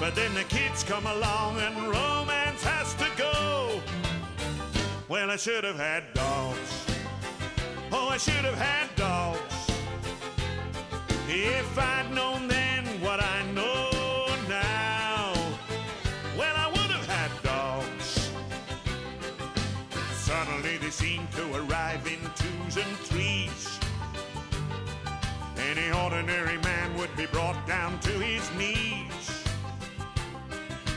[0.00, 3.80] But then the kids come along and romance has to go.
[5.08, 6.70] Well, I should have had dogs.
[7.92, 9.54] Oh, I should have had dogs.
[11.28, 13.71] If I'd known then what I know
[26.12, 29.44] ordinary man would be brought down to his knees.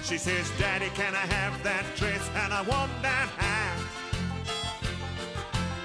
[0.04, 2.30] She says, Daddy, can I have that dress?
[2.36, 3.80] And I want that hat.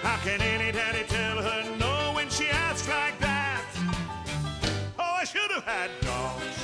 [0.02, 3.64] How can any daddy tell her no when she asks like that?
[4.98, 6.58] Oh, I should have had dogs.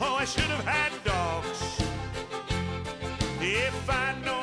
[0.00, 1.82] Oh, I should have had dogs.
[3.40, 4.41] If I'd known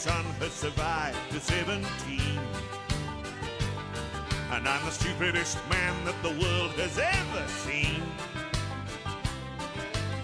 [0.00, 1.84] son has survived to 17.
[4.50, 8.02] And I'm the stupidest man that the world has ever seen.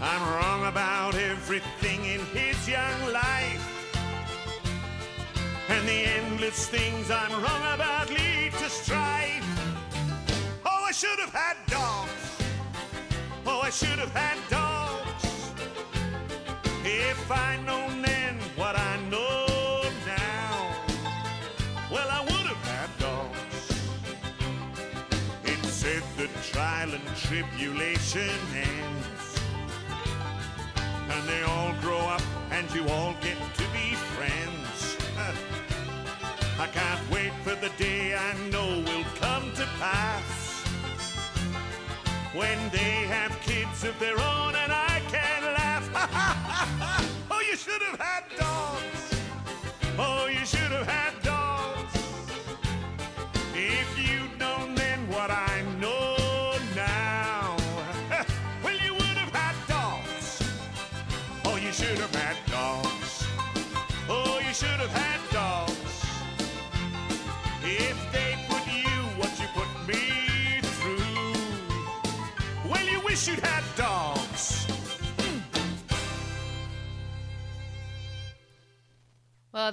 [0.00, 3.66] I'm wrong about everything in his young life.
[5.68, 9.44] And the endless things I'm wrong about lead to strife.
[10.64, 12.24] Oh, I should have had dogs.
[13.44, 15.52] Oh, I should have had dogs.
[16.82, 18.05] If I'd known
[26.96, 29.40] and tribulation ends.
[31.10, 34.96] And they all grow up and you all get to be friends.
[36.58, 40.64] I can't wait for the day I know will come to pass.
[42.34, 45.86] When they have kids of their own and I can laugh.
[47.30, 49.02] oh, you should have had dogs.
[49.98, 51.94] Oh, you should have had dogs.
[53.54, 53.95] If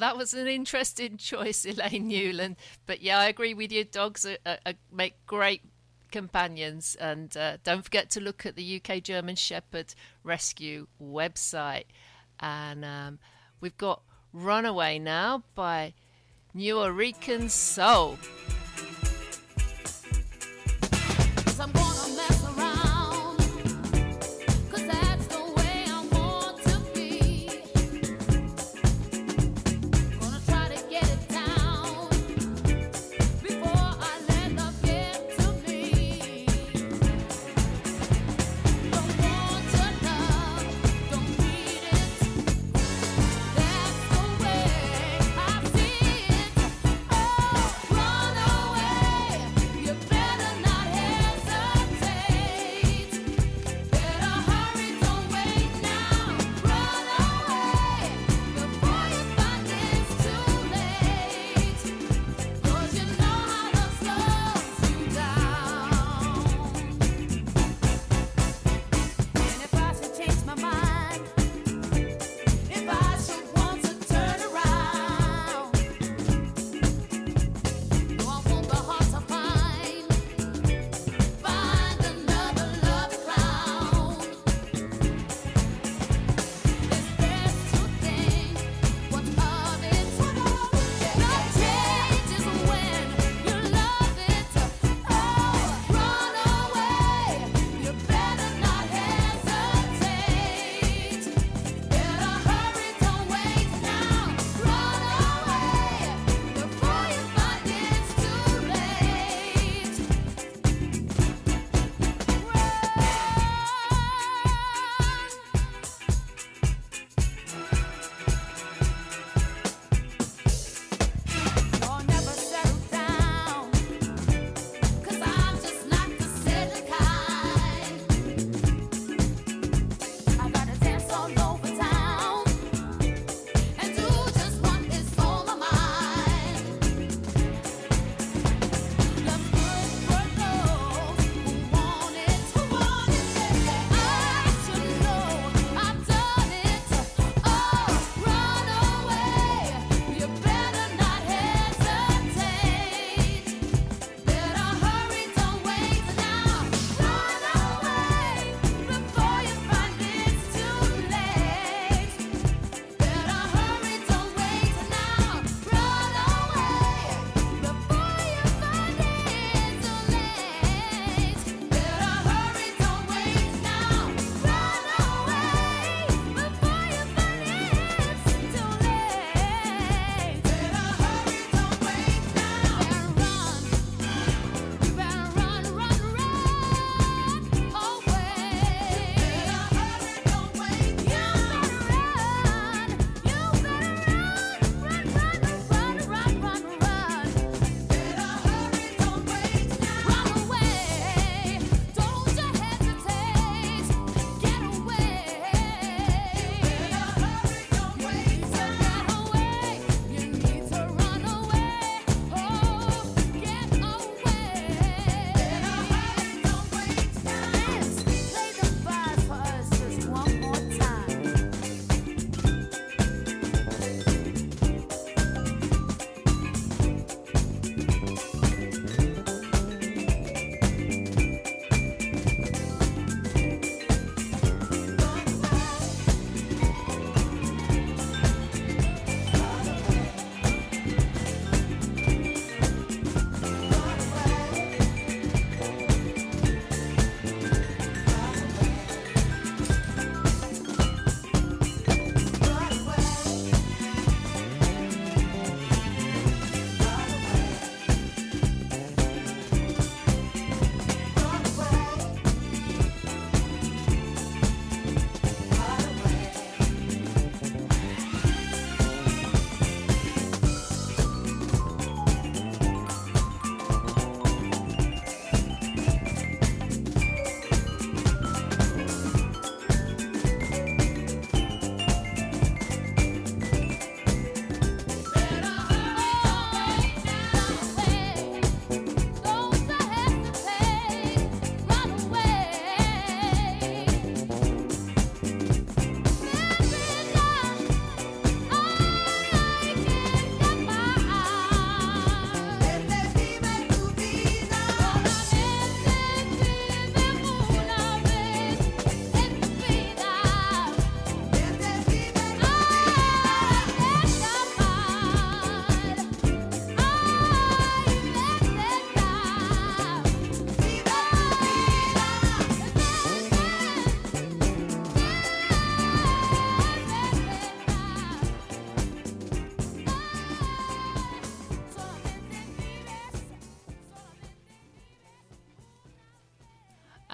[0.04, 2.58] that was an interesting choice, Elaine Newland.
[2.86, 3.86] But yeah, I agree with you.
[3.86, 5.62] Dogs are, are, make great
[6.12, 6.96] companions.
[7.00, 11.86] And uh, don't forget to look at the UK German Shepherd Rescue website.
[12.42, 13.20] And um,
[13.62, 14.02] we've got
[14.34, 15.94] Runaway now by
[16.54, 18.18] New Nuyorican Soul.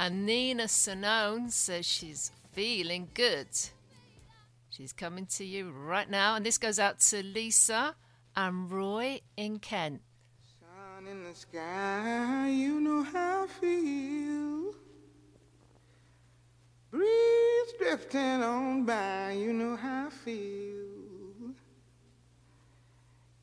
[0.10, 3.48] Nina Simone says she's feeling good.
[4.70, 7.96] She's coming to you right now, and this goes out to Lisa
[8.36, 10.02] and Roy in Kent.
[10.60, 14.74] Sun in the sky, you know how I feel.
[16.92, 21.54] Breeze drifting on by, you know how I feel.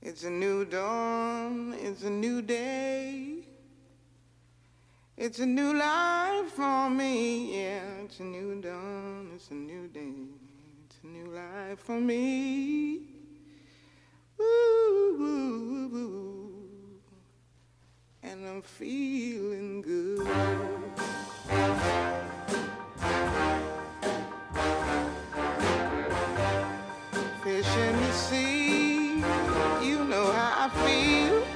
[0.03, 3.36] It's a new dawn, it's a new day.
[5.19, 8.05] It's a new life for me, yeah.
[8.05, 10.13] It's a new dawn, it's a new day.
[10.85, 13.01] It's a new life for me.
[14.39, 16.53] Ooh, ooh, ooh.
[18.23, 20.29] And I'm feeling good.
[27.43, 29.25] Fish in the sea,
[29.83, 31.56] you know how I feel.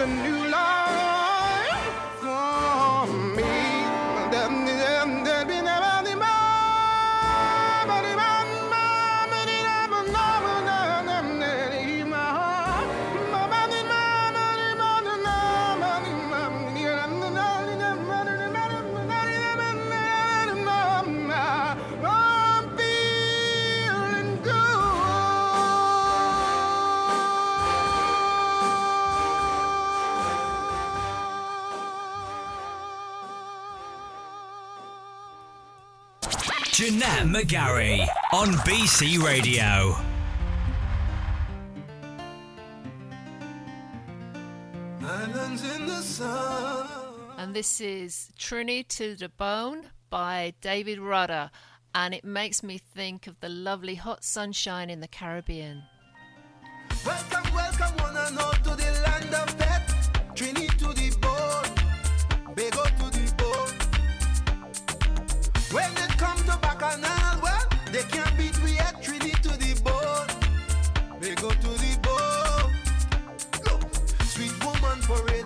[0.00, 0.47] a new
[37.38, 39.94] McGarry on BC Radio.
[45.00, 46.88] Islands in the sun.
[47.36, 51.52] And this is Trini to the Bone by David Rudder.
[51.94, 55.84] And it makes me think of the lovely hot sunshine in the Caribbean.
[57.06, 60.10] Welcome, welcome one and all to the land of death.
[60.34, 60.67] Trini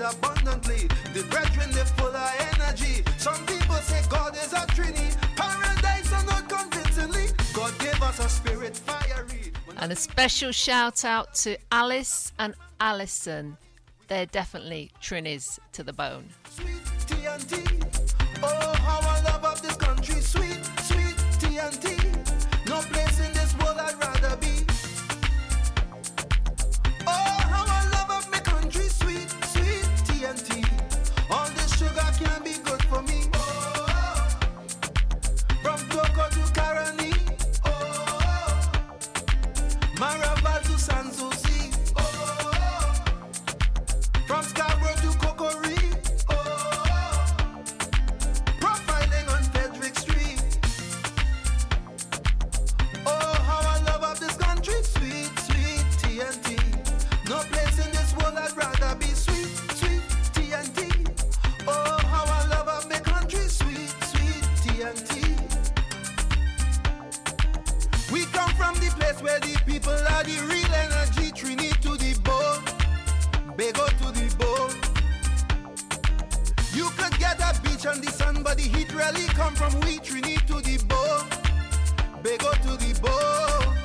[0.02, 0.88] abundantly.
[1.14, 3.04] The brethren they full of energy.
[3.18, 7.26] Some people say God is a Trini, paradise or not convincingly.
[7.54, 9.52] God gave us a spirit fiery.
[9.78, 13.56] And a special shout out to Alice and Alison.
[14.08, 16.28] They're definitely Trinis to the bone.
[17.06, 17.82] TNT.
[18.42, 22.01] Oh, how I love of this country, sweet, sweet TNT.
[77.82, 81.26] Beach on the sun, but the heat really come from we Trini to the bone,
[82.22, 83.76] Bego to the bone.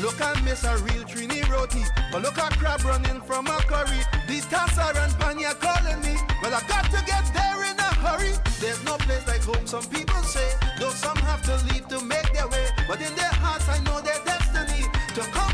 [0.00, 1.82] Look and miss a real Trini roti.
[2.10, 4.00] But look at crab running from a curry.
[4.26, 6.16] These tassa and panya calling me.
[6.42, 8.32] Well, I got to get there in a hurry.
[8.60, 10.48] There's no place like home, some people say.
[10.78, 12.66] Though some have to leave to make their way.
[12.88, 14.88] But in their hearts, I know their destiny.
[15.16, 15.49] To come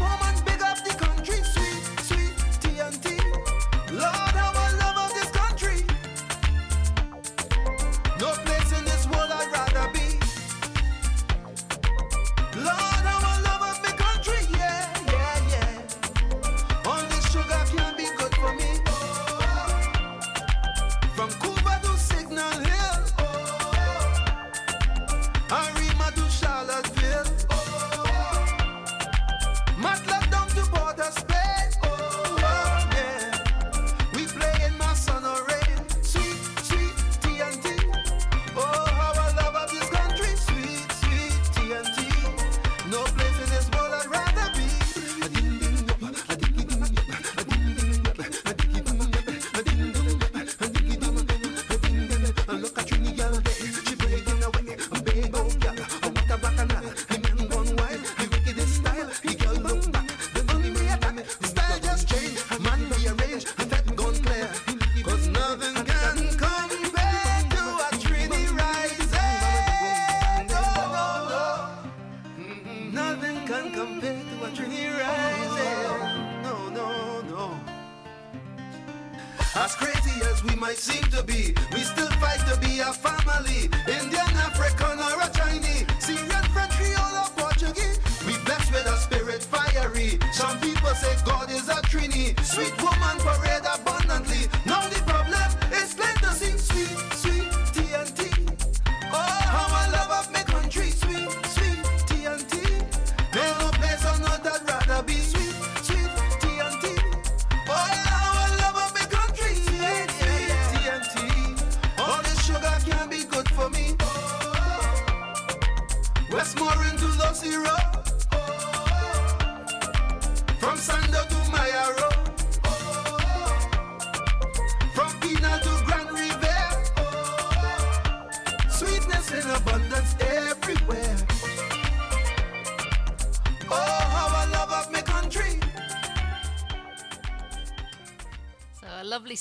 [21.27, 21.56] From Cuba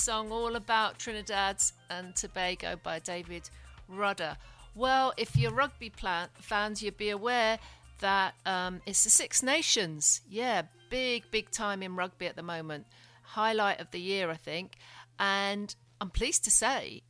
[0.06, 1.57] song all about Trinidad
[1.90, 3.49] and Tobago by David
[3.88, 4.38] Rudder.
[4.76, 7.57] Well, if you're rugby plan- fans, you'd be aware
[8.02, 10.22] that um, it's the Six Nations.
[10.30, 10.61] Yeah,
[10.91, 12.86] big, big time in rugby at the moment.
[13.23, 14.76] Highlight of the year, I think.
[15.18, 17.02] And I'm pleased to say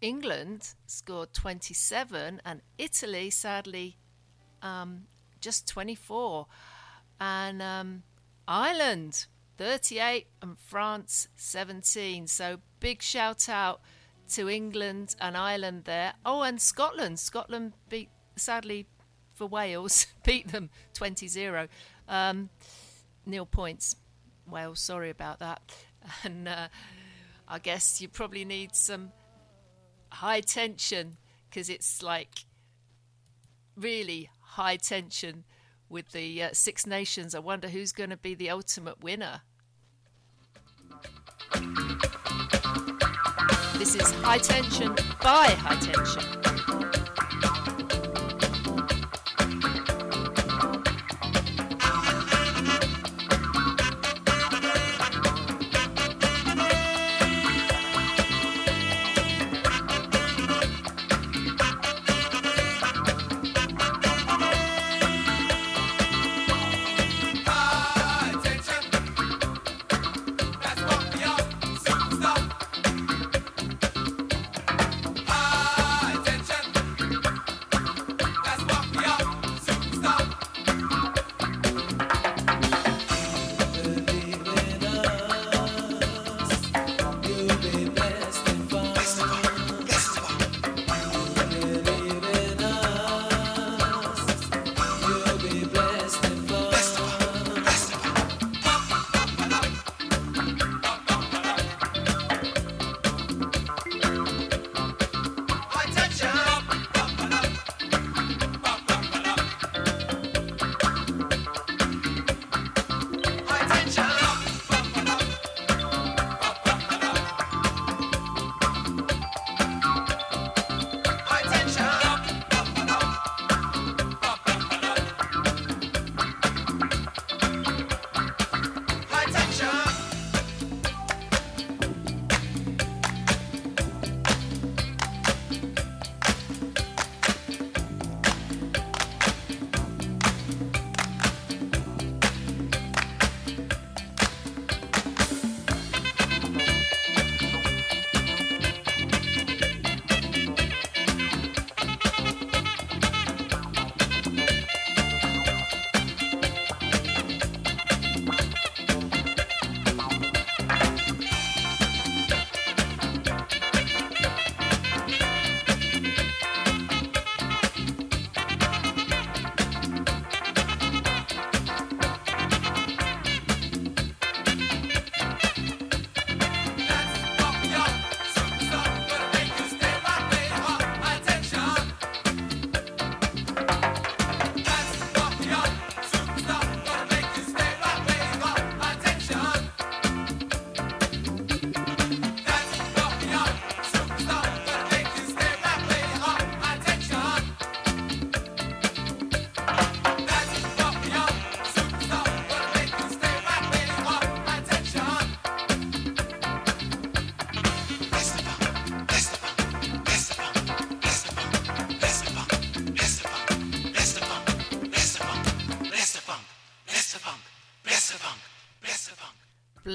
[0.00, 3.98] England scored 27 and Italy, sadly,
[4.62, 5.08] um,
[5.42, 6.46] just 24.
[7.20, 8.02] And um,
[8.48, 9.26] Ireland,
[9.60, 12.26] 38, and France, 17.
[12.26, 13.82] So big shout out
[14.30, 16.14] to England and Ireland there.
[16.24, 17.18] Oh, and Scotland.
[17.18, 18.86] Scotland beat, sadly
[19.34, 21.68] for Wales, beat them 20 0.
[22.08, 22.48] Um,
[23.26, 23.96] nil points.
[24.48, 25.60] Wales, sorry about that.
[26.24, 26.68] And uh,
[27.46, 29.12] I guess you probably need some
[30.08, 31.18] high tension
[31.50, 32.46] because it's like
[33.76, 35.44] really high tension
[35.90, 37.34] with the uh, Six Nations.
[37.34, 39.42] I wonder who's going to be the ultimate winner.
[43.78, 46.59] This is Hi-Tension by Hi-Tension.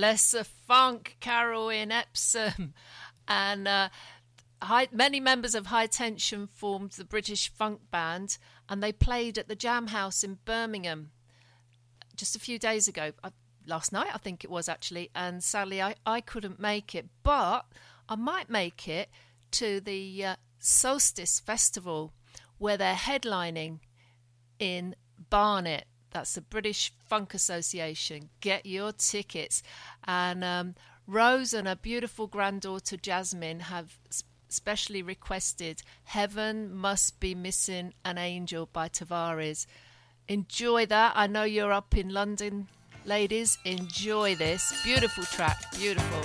[0.05, 2.75] Lesser Funk, Carol in Epsom.
[3.27, 3.89] And uh,
[4.61, 8.37] high, many members of Hi-Tension formed the British Funk Band
[8.69, 11.09] and they played at the Jam House in Birmingham
[12.15, 13.13] just a few days ago.
[13.23, 13.31] Uh,
[13.65, 15.09] last night, I think it was actually.
[15.15, 17.07] And sadly, I, I couldn't make it.
[17.23, 17.65] But
[18.07, 19.09] I might make it
[19.53, 22.13] to the uh, Solstice Festival
[22.59, 23.79] where they're headlining
[24.59, 24.95] in
[25.31, 25.85] Barnet.
[26.15, 28.29] That's the British Funk Association.
[28.39, 29.61] Get your tickets.
[30.05, 30.75] And um,
[31.07, 33.97] Rose and her beautiful granddaughter Jasmine have
[34.49, 39.65] specially requested Heaven Must Be Missing an Angel by Tavares.
[40.27, 41.13] Enjoy that.
[41.15, 42.67] I know you're up in London,
[43.05, 43.57] ladies.
[43.65, 44.73] Enjoy this.
[44.83, 45.57] Beautiful track.
[45.77, 46.21] Beautiful.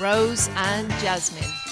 [0.00, 1.65] Rose and Jasmine.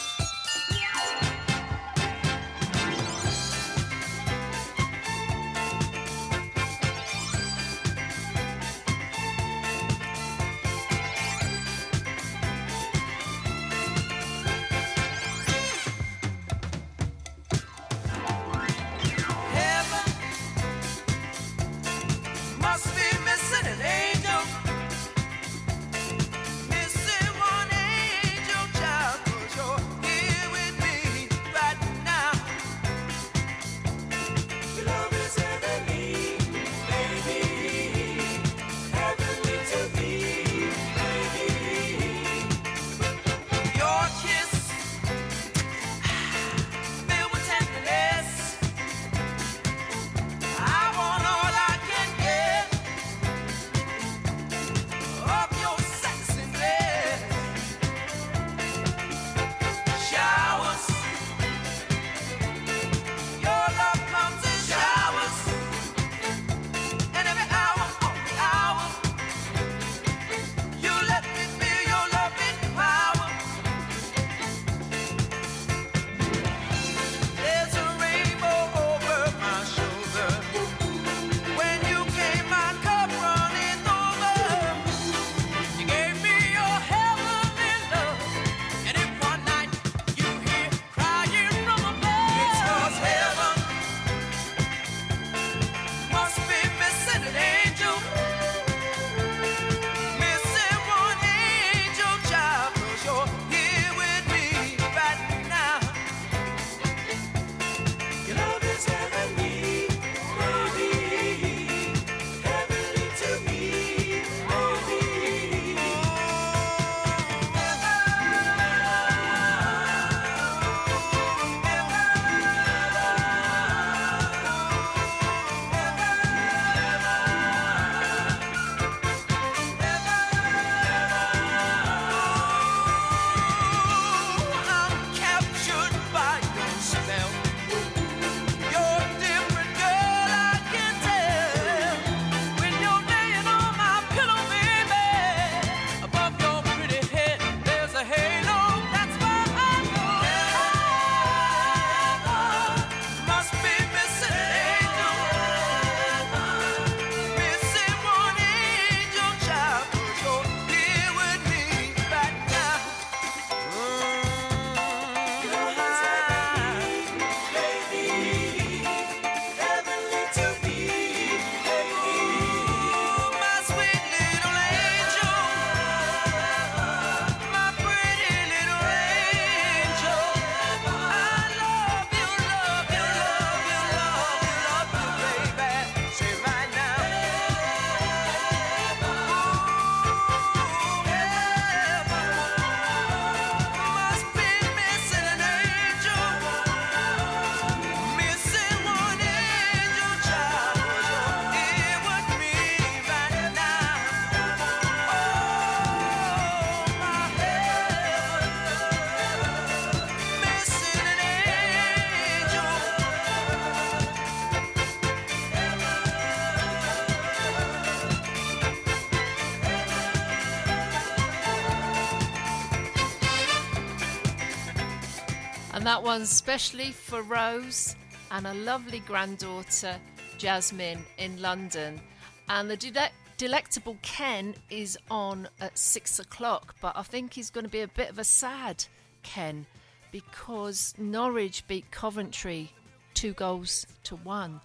[225.95, 227.95] that one specially for Rose
[228.33, 229.95] and a lovely granddaughter,
[230.39, 232.01] Jasmine, in London.
[232.49, 237.71] And the Delectable Ken is on at six o'clock, but I think he's going to
[237.71, 238.85] be a bit of a sad
[239.23, 239.67] Ken
[240.11, 242.73] because Norwich beat Coventry
[243.15, 244.61] two goals to one.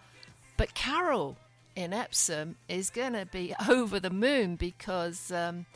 [0.58, 1.38] But Carol
[1.76, 5.68] in Epsom is going to be over the moon because, um,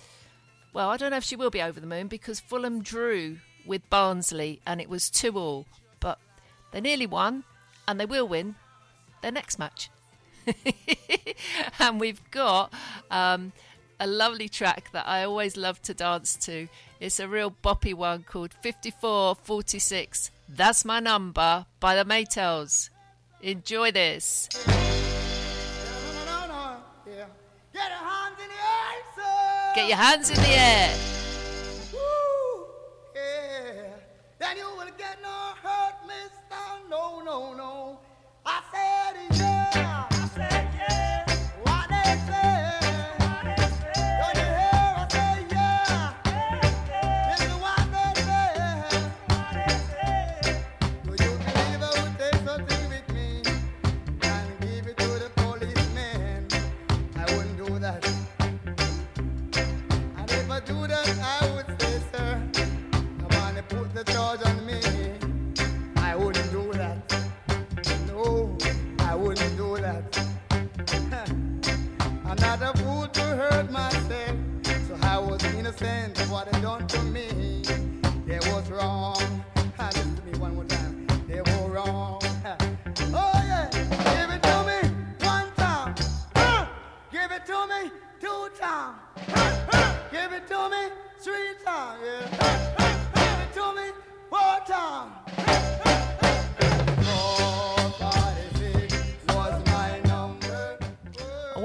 [0.74, 3.90] well, I don't know if she will be over the moon because Fulham drew with
[3.90, 5.66] Barnsley, and it was 2 all.
[6.00, 6.20] But
[6.72, 7.44] they nearly won,
[7.88, 8.56] and they will win
[9.22, 9.90] their next match.
[11.80, 12.74] and we've got
[13.10, 13.54] um,
[14.00, 16.68] a lovely track that I always love to dance to.
[17.00, 22.90] It's a real boppy one called 5446 That's My Number by the Maytals.
[23.42, 24.50] Enjoy this.
[29.76, 31.13] Get your hands in the air.
[35.04, 36.64] get no hurt, mister.
[36.90, 38.00] No, no, no.
[38.46, 39.53] I said, yeah.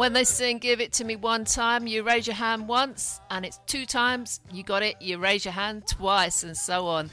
[0.08, 3.44] when they sing Give It To Me One Time, you raise your hand once, and
[3.44, 7.10] it's two times, you got it, you raise your hand twice, and so on.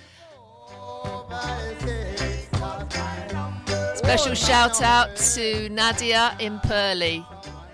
[3.96, 7.22] Special shout out to Nadia in Purley.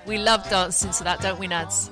[0.08, 1.92] We love dancing to that, don't we, Nads?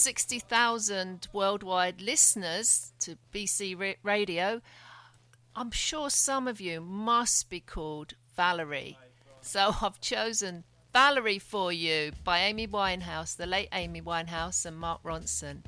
[0.00, 4.62] 60,000 worldwide listeners to BC Radio,
[5.54, 8.96] I'm sure some of you must be called Valerie.
[9.42, 10.64] So I've chosen
[10.94, 15.64] Valerie for You by Amy Winehouse, the late Amy Winehouse and Mark Ronson.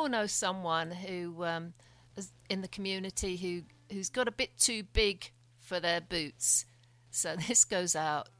[0.00, 1.74] all know someone who um,
[2.48, 3.62] in the community who
[3.94, 5.30] who's got a bit too big
[5.62, 6.64] for their boots.
[7.10, 8.30] So this goes out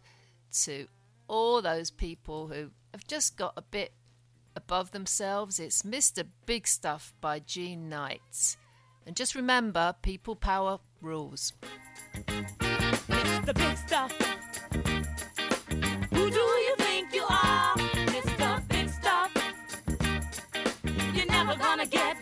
[0.63, 0.87] to
[1.29, 3.93] all those people who have just got a bit
[4.57, 5.61] above themselves.
[5.61, 6.25] It's Mr.
[6.47, 8.57] Big Stuff by Jean Knight.
[9.07, 11.53] And just remember, people power rules.
[12.27, 14.13] It's the big stuff.
[16.11, 16.80] Who do you
[21.81, 22.20] gonna get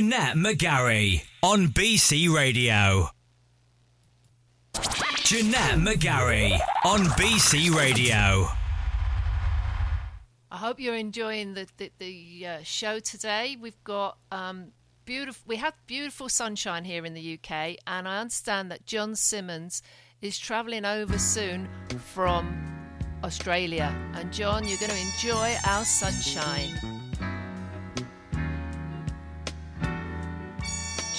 [0.00, 3.10] Jeanette McGarry on BC Radio.
[5.24, 8.48] Jeanette McGarry on BC Radio.
[10.50, 13.58] I hope you're enjoying the the, the uh, show today.
[13.60, 14.68] We've got um,
[15.04, 15.42] beautiful.
[15.46, 19.82] We have beautiful sunshine here in the UK, and I understand that John Simmons
[20.22, 21.68] is travelling over soon
[22.14, 22.48] from
[23.22, 23.94] Australia.
[24.14, 26.99] And John, you're going to enjoy our sunshine.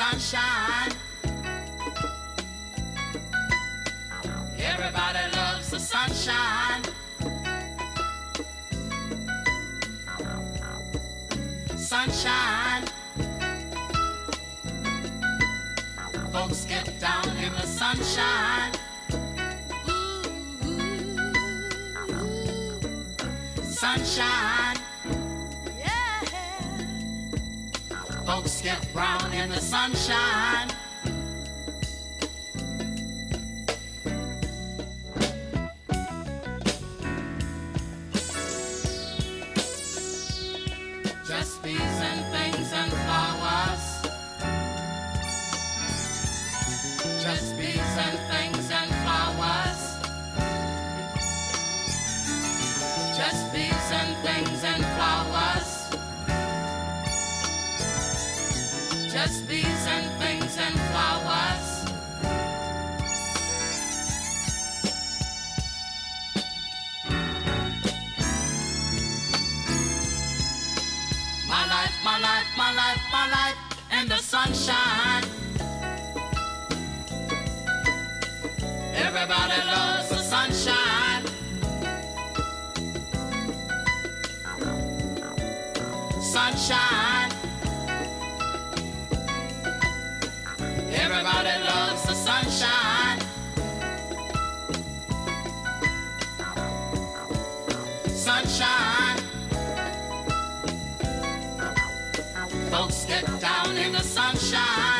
[0.00, 0.92] Sunshine.
[4.58, 6.84] Everybody loves the sunshine.
[11.76, 12.86] Sunshine.
[16.32, 18.72] Folks get down in the sunshine.
[19.86, 21.12] Ooh,
[23.62, 24.79] Sunshine.
[28.30, 30.68] Folks get brown in the sunshine.
[41.26, 43.84] Just bees and things and flowers.
[47.20, 49.80] Just bees and things and flowers.
[53.18, 55.59] Just bees and things and flowers.
[74.60, 75.24] Sunshine.
[78.94, 81.24] Everybody loves the sunshine.
[86.20, 87.30] Sunshine.
[90.92, 93.18] Everybody loves the sunshine.
[98.14, 99.29] Sunshine.
[104.50, 104.99] Sunshine.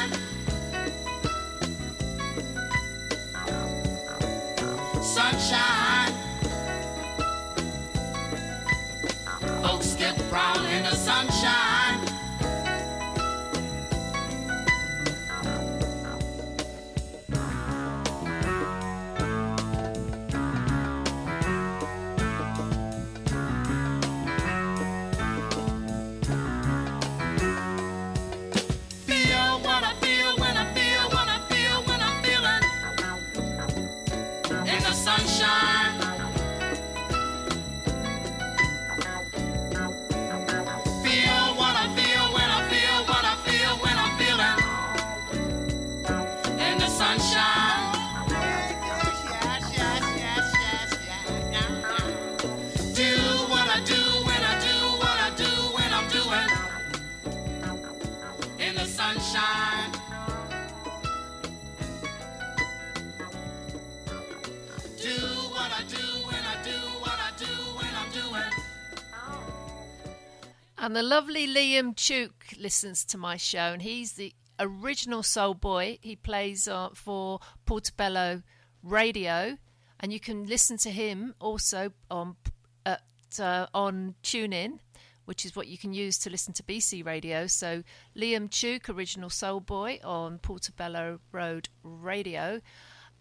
[71.00, 75.98] The lovely Liam Chuk listens to my show, and he's the original soul boy.
[76.02, 78.42] He plays uh, for Portobello
[78.82, 79.56] Radio,
[79.98, 82.36] and you can listen to him also on
[82.84, 83.00] at,
[83.40, 84.80] uh, on TuneIn,
[85.24, 87.46] which is what you can use to listen to BC Radio.
[87.46, 87.82] So
[88.14, 92.60] Liam Chuk, original soul boy on Portobello Road Radio,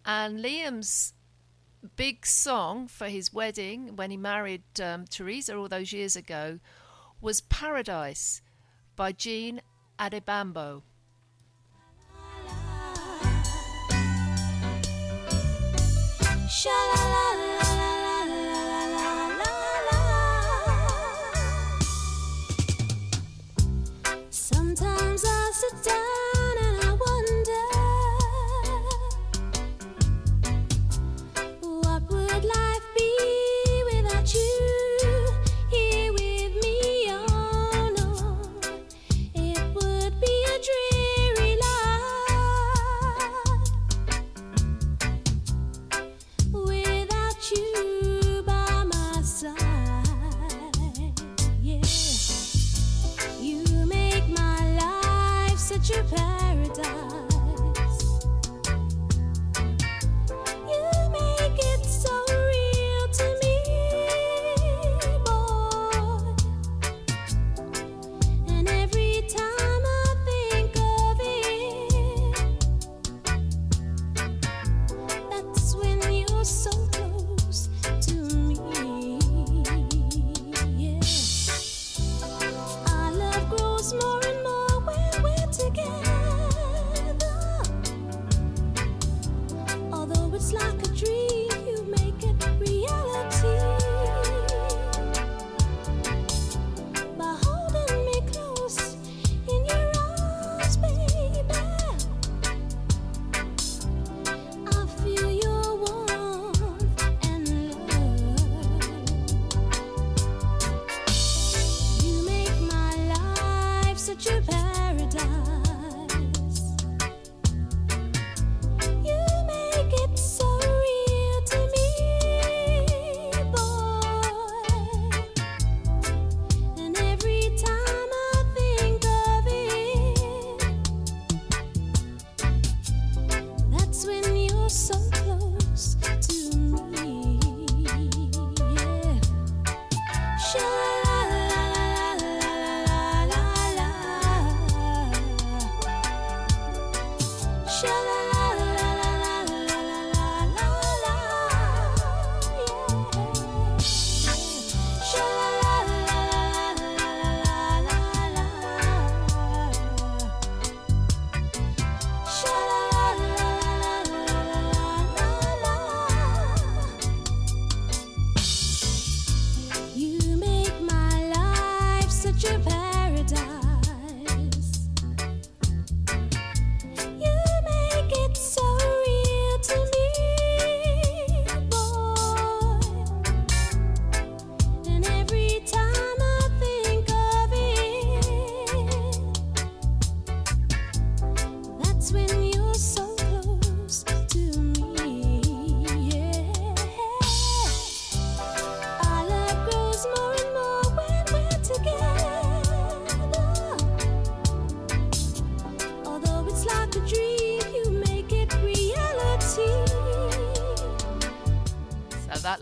[0.05, 1.13] and Liam's
[1.95, 6.59] big song for his wedding when he married um, Teresa all those years ago
[7.21, 8.41] was Paradise
[8.95, 9.61] by Jean
[9.97, 10.83] Adebambo.
[24.29, 26.08] Sometimes I sit down.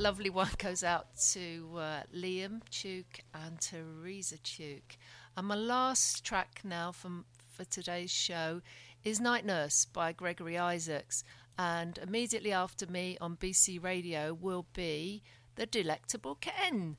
[0.07, 4.95] Lovely one goes out to uh, Liam Chuk and Teresa Chuk.
[5.35, 8.61] And my last track now from for today's show
[9.03, 11.25] is Night Nurse by Gregory Isaacs.
[11.59, 15.23] And immediately after me on BC Radio will be
[15.55, 16.95] The Delectable Ken.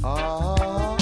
[0.00, 0.94] Tell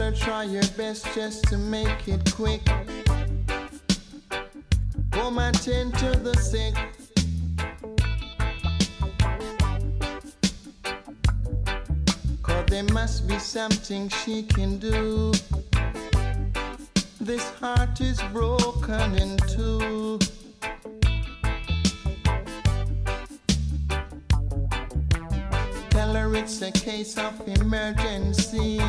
[0.00, 2.62] her try your best just to make it quick.
[5.10, 6.74] Come attend to the sick.
[12.42, 15.32] Cause there must be something she can do.
[17.20, 20.18] This heart is broken in two.
[25.90, 28.80] Tell her it's a case of emergency.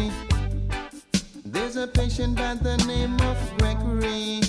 [1.58, 4.42] There's a patient by the name of Gregory.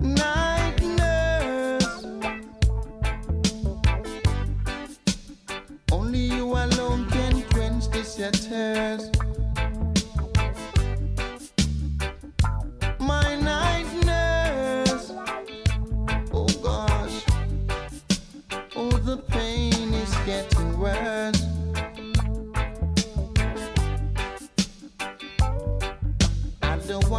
[0.00, 2.04] Night nurse.
[5.92, 8.32] Only you alone can quench this your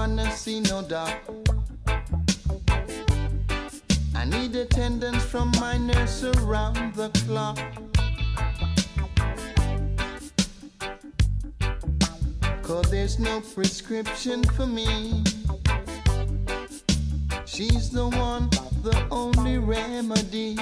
[0.08, 1.18] wanna see no doc.
[4.14, 7.58] I need attendance from my nurse around the clock.
[12.64, 15.24] Cause there's no prescription for me.
[17.46, 18.50] She's the one,
[18.82, 20.56] the only remedy.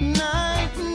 [0.00, 0.93] Night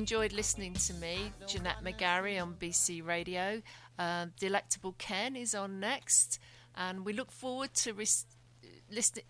[0.00, 3.60] enjoyed listening to me, Jeanette McGarry on BC Radio.
[3.98, 6.38] Um, Delectable Ken is on next,
[6.74, 9.22] and we look forward to listen-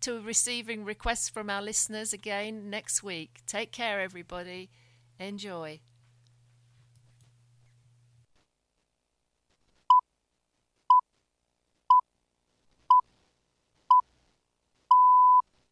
[0.00, 3.42] to receiving requests from our listeners again next week.
[3.46, 4.70] Take care, everybody.
[5.18, 5.80] Enjoy.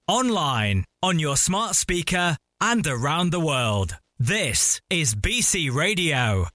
[0.06, 3.96] Online, on your smart speaker, and around the world.
[4.18, 6.46] This is BC Radio.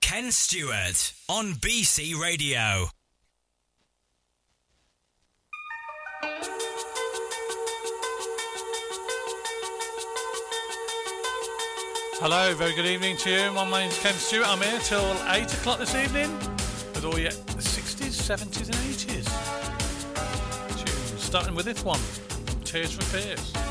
[0.00, 2.86] Ken Stewart on BC Radio.
[12.14, 13.52] Hello, very good evening to you.
[13.52, 14.48] My name's Ken Stewart.
[14.48, 16.34] I'm here till 8 o'clock this evening
[16.94, 19.27] with all your 60s, 70s, and 80s tunes.
[21.28, 22.00] Starting with this one
[22.64, 23.67] Tears for Fears.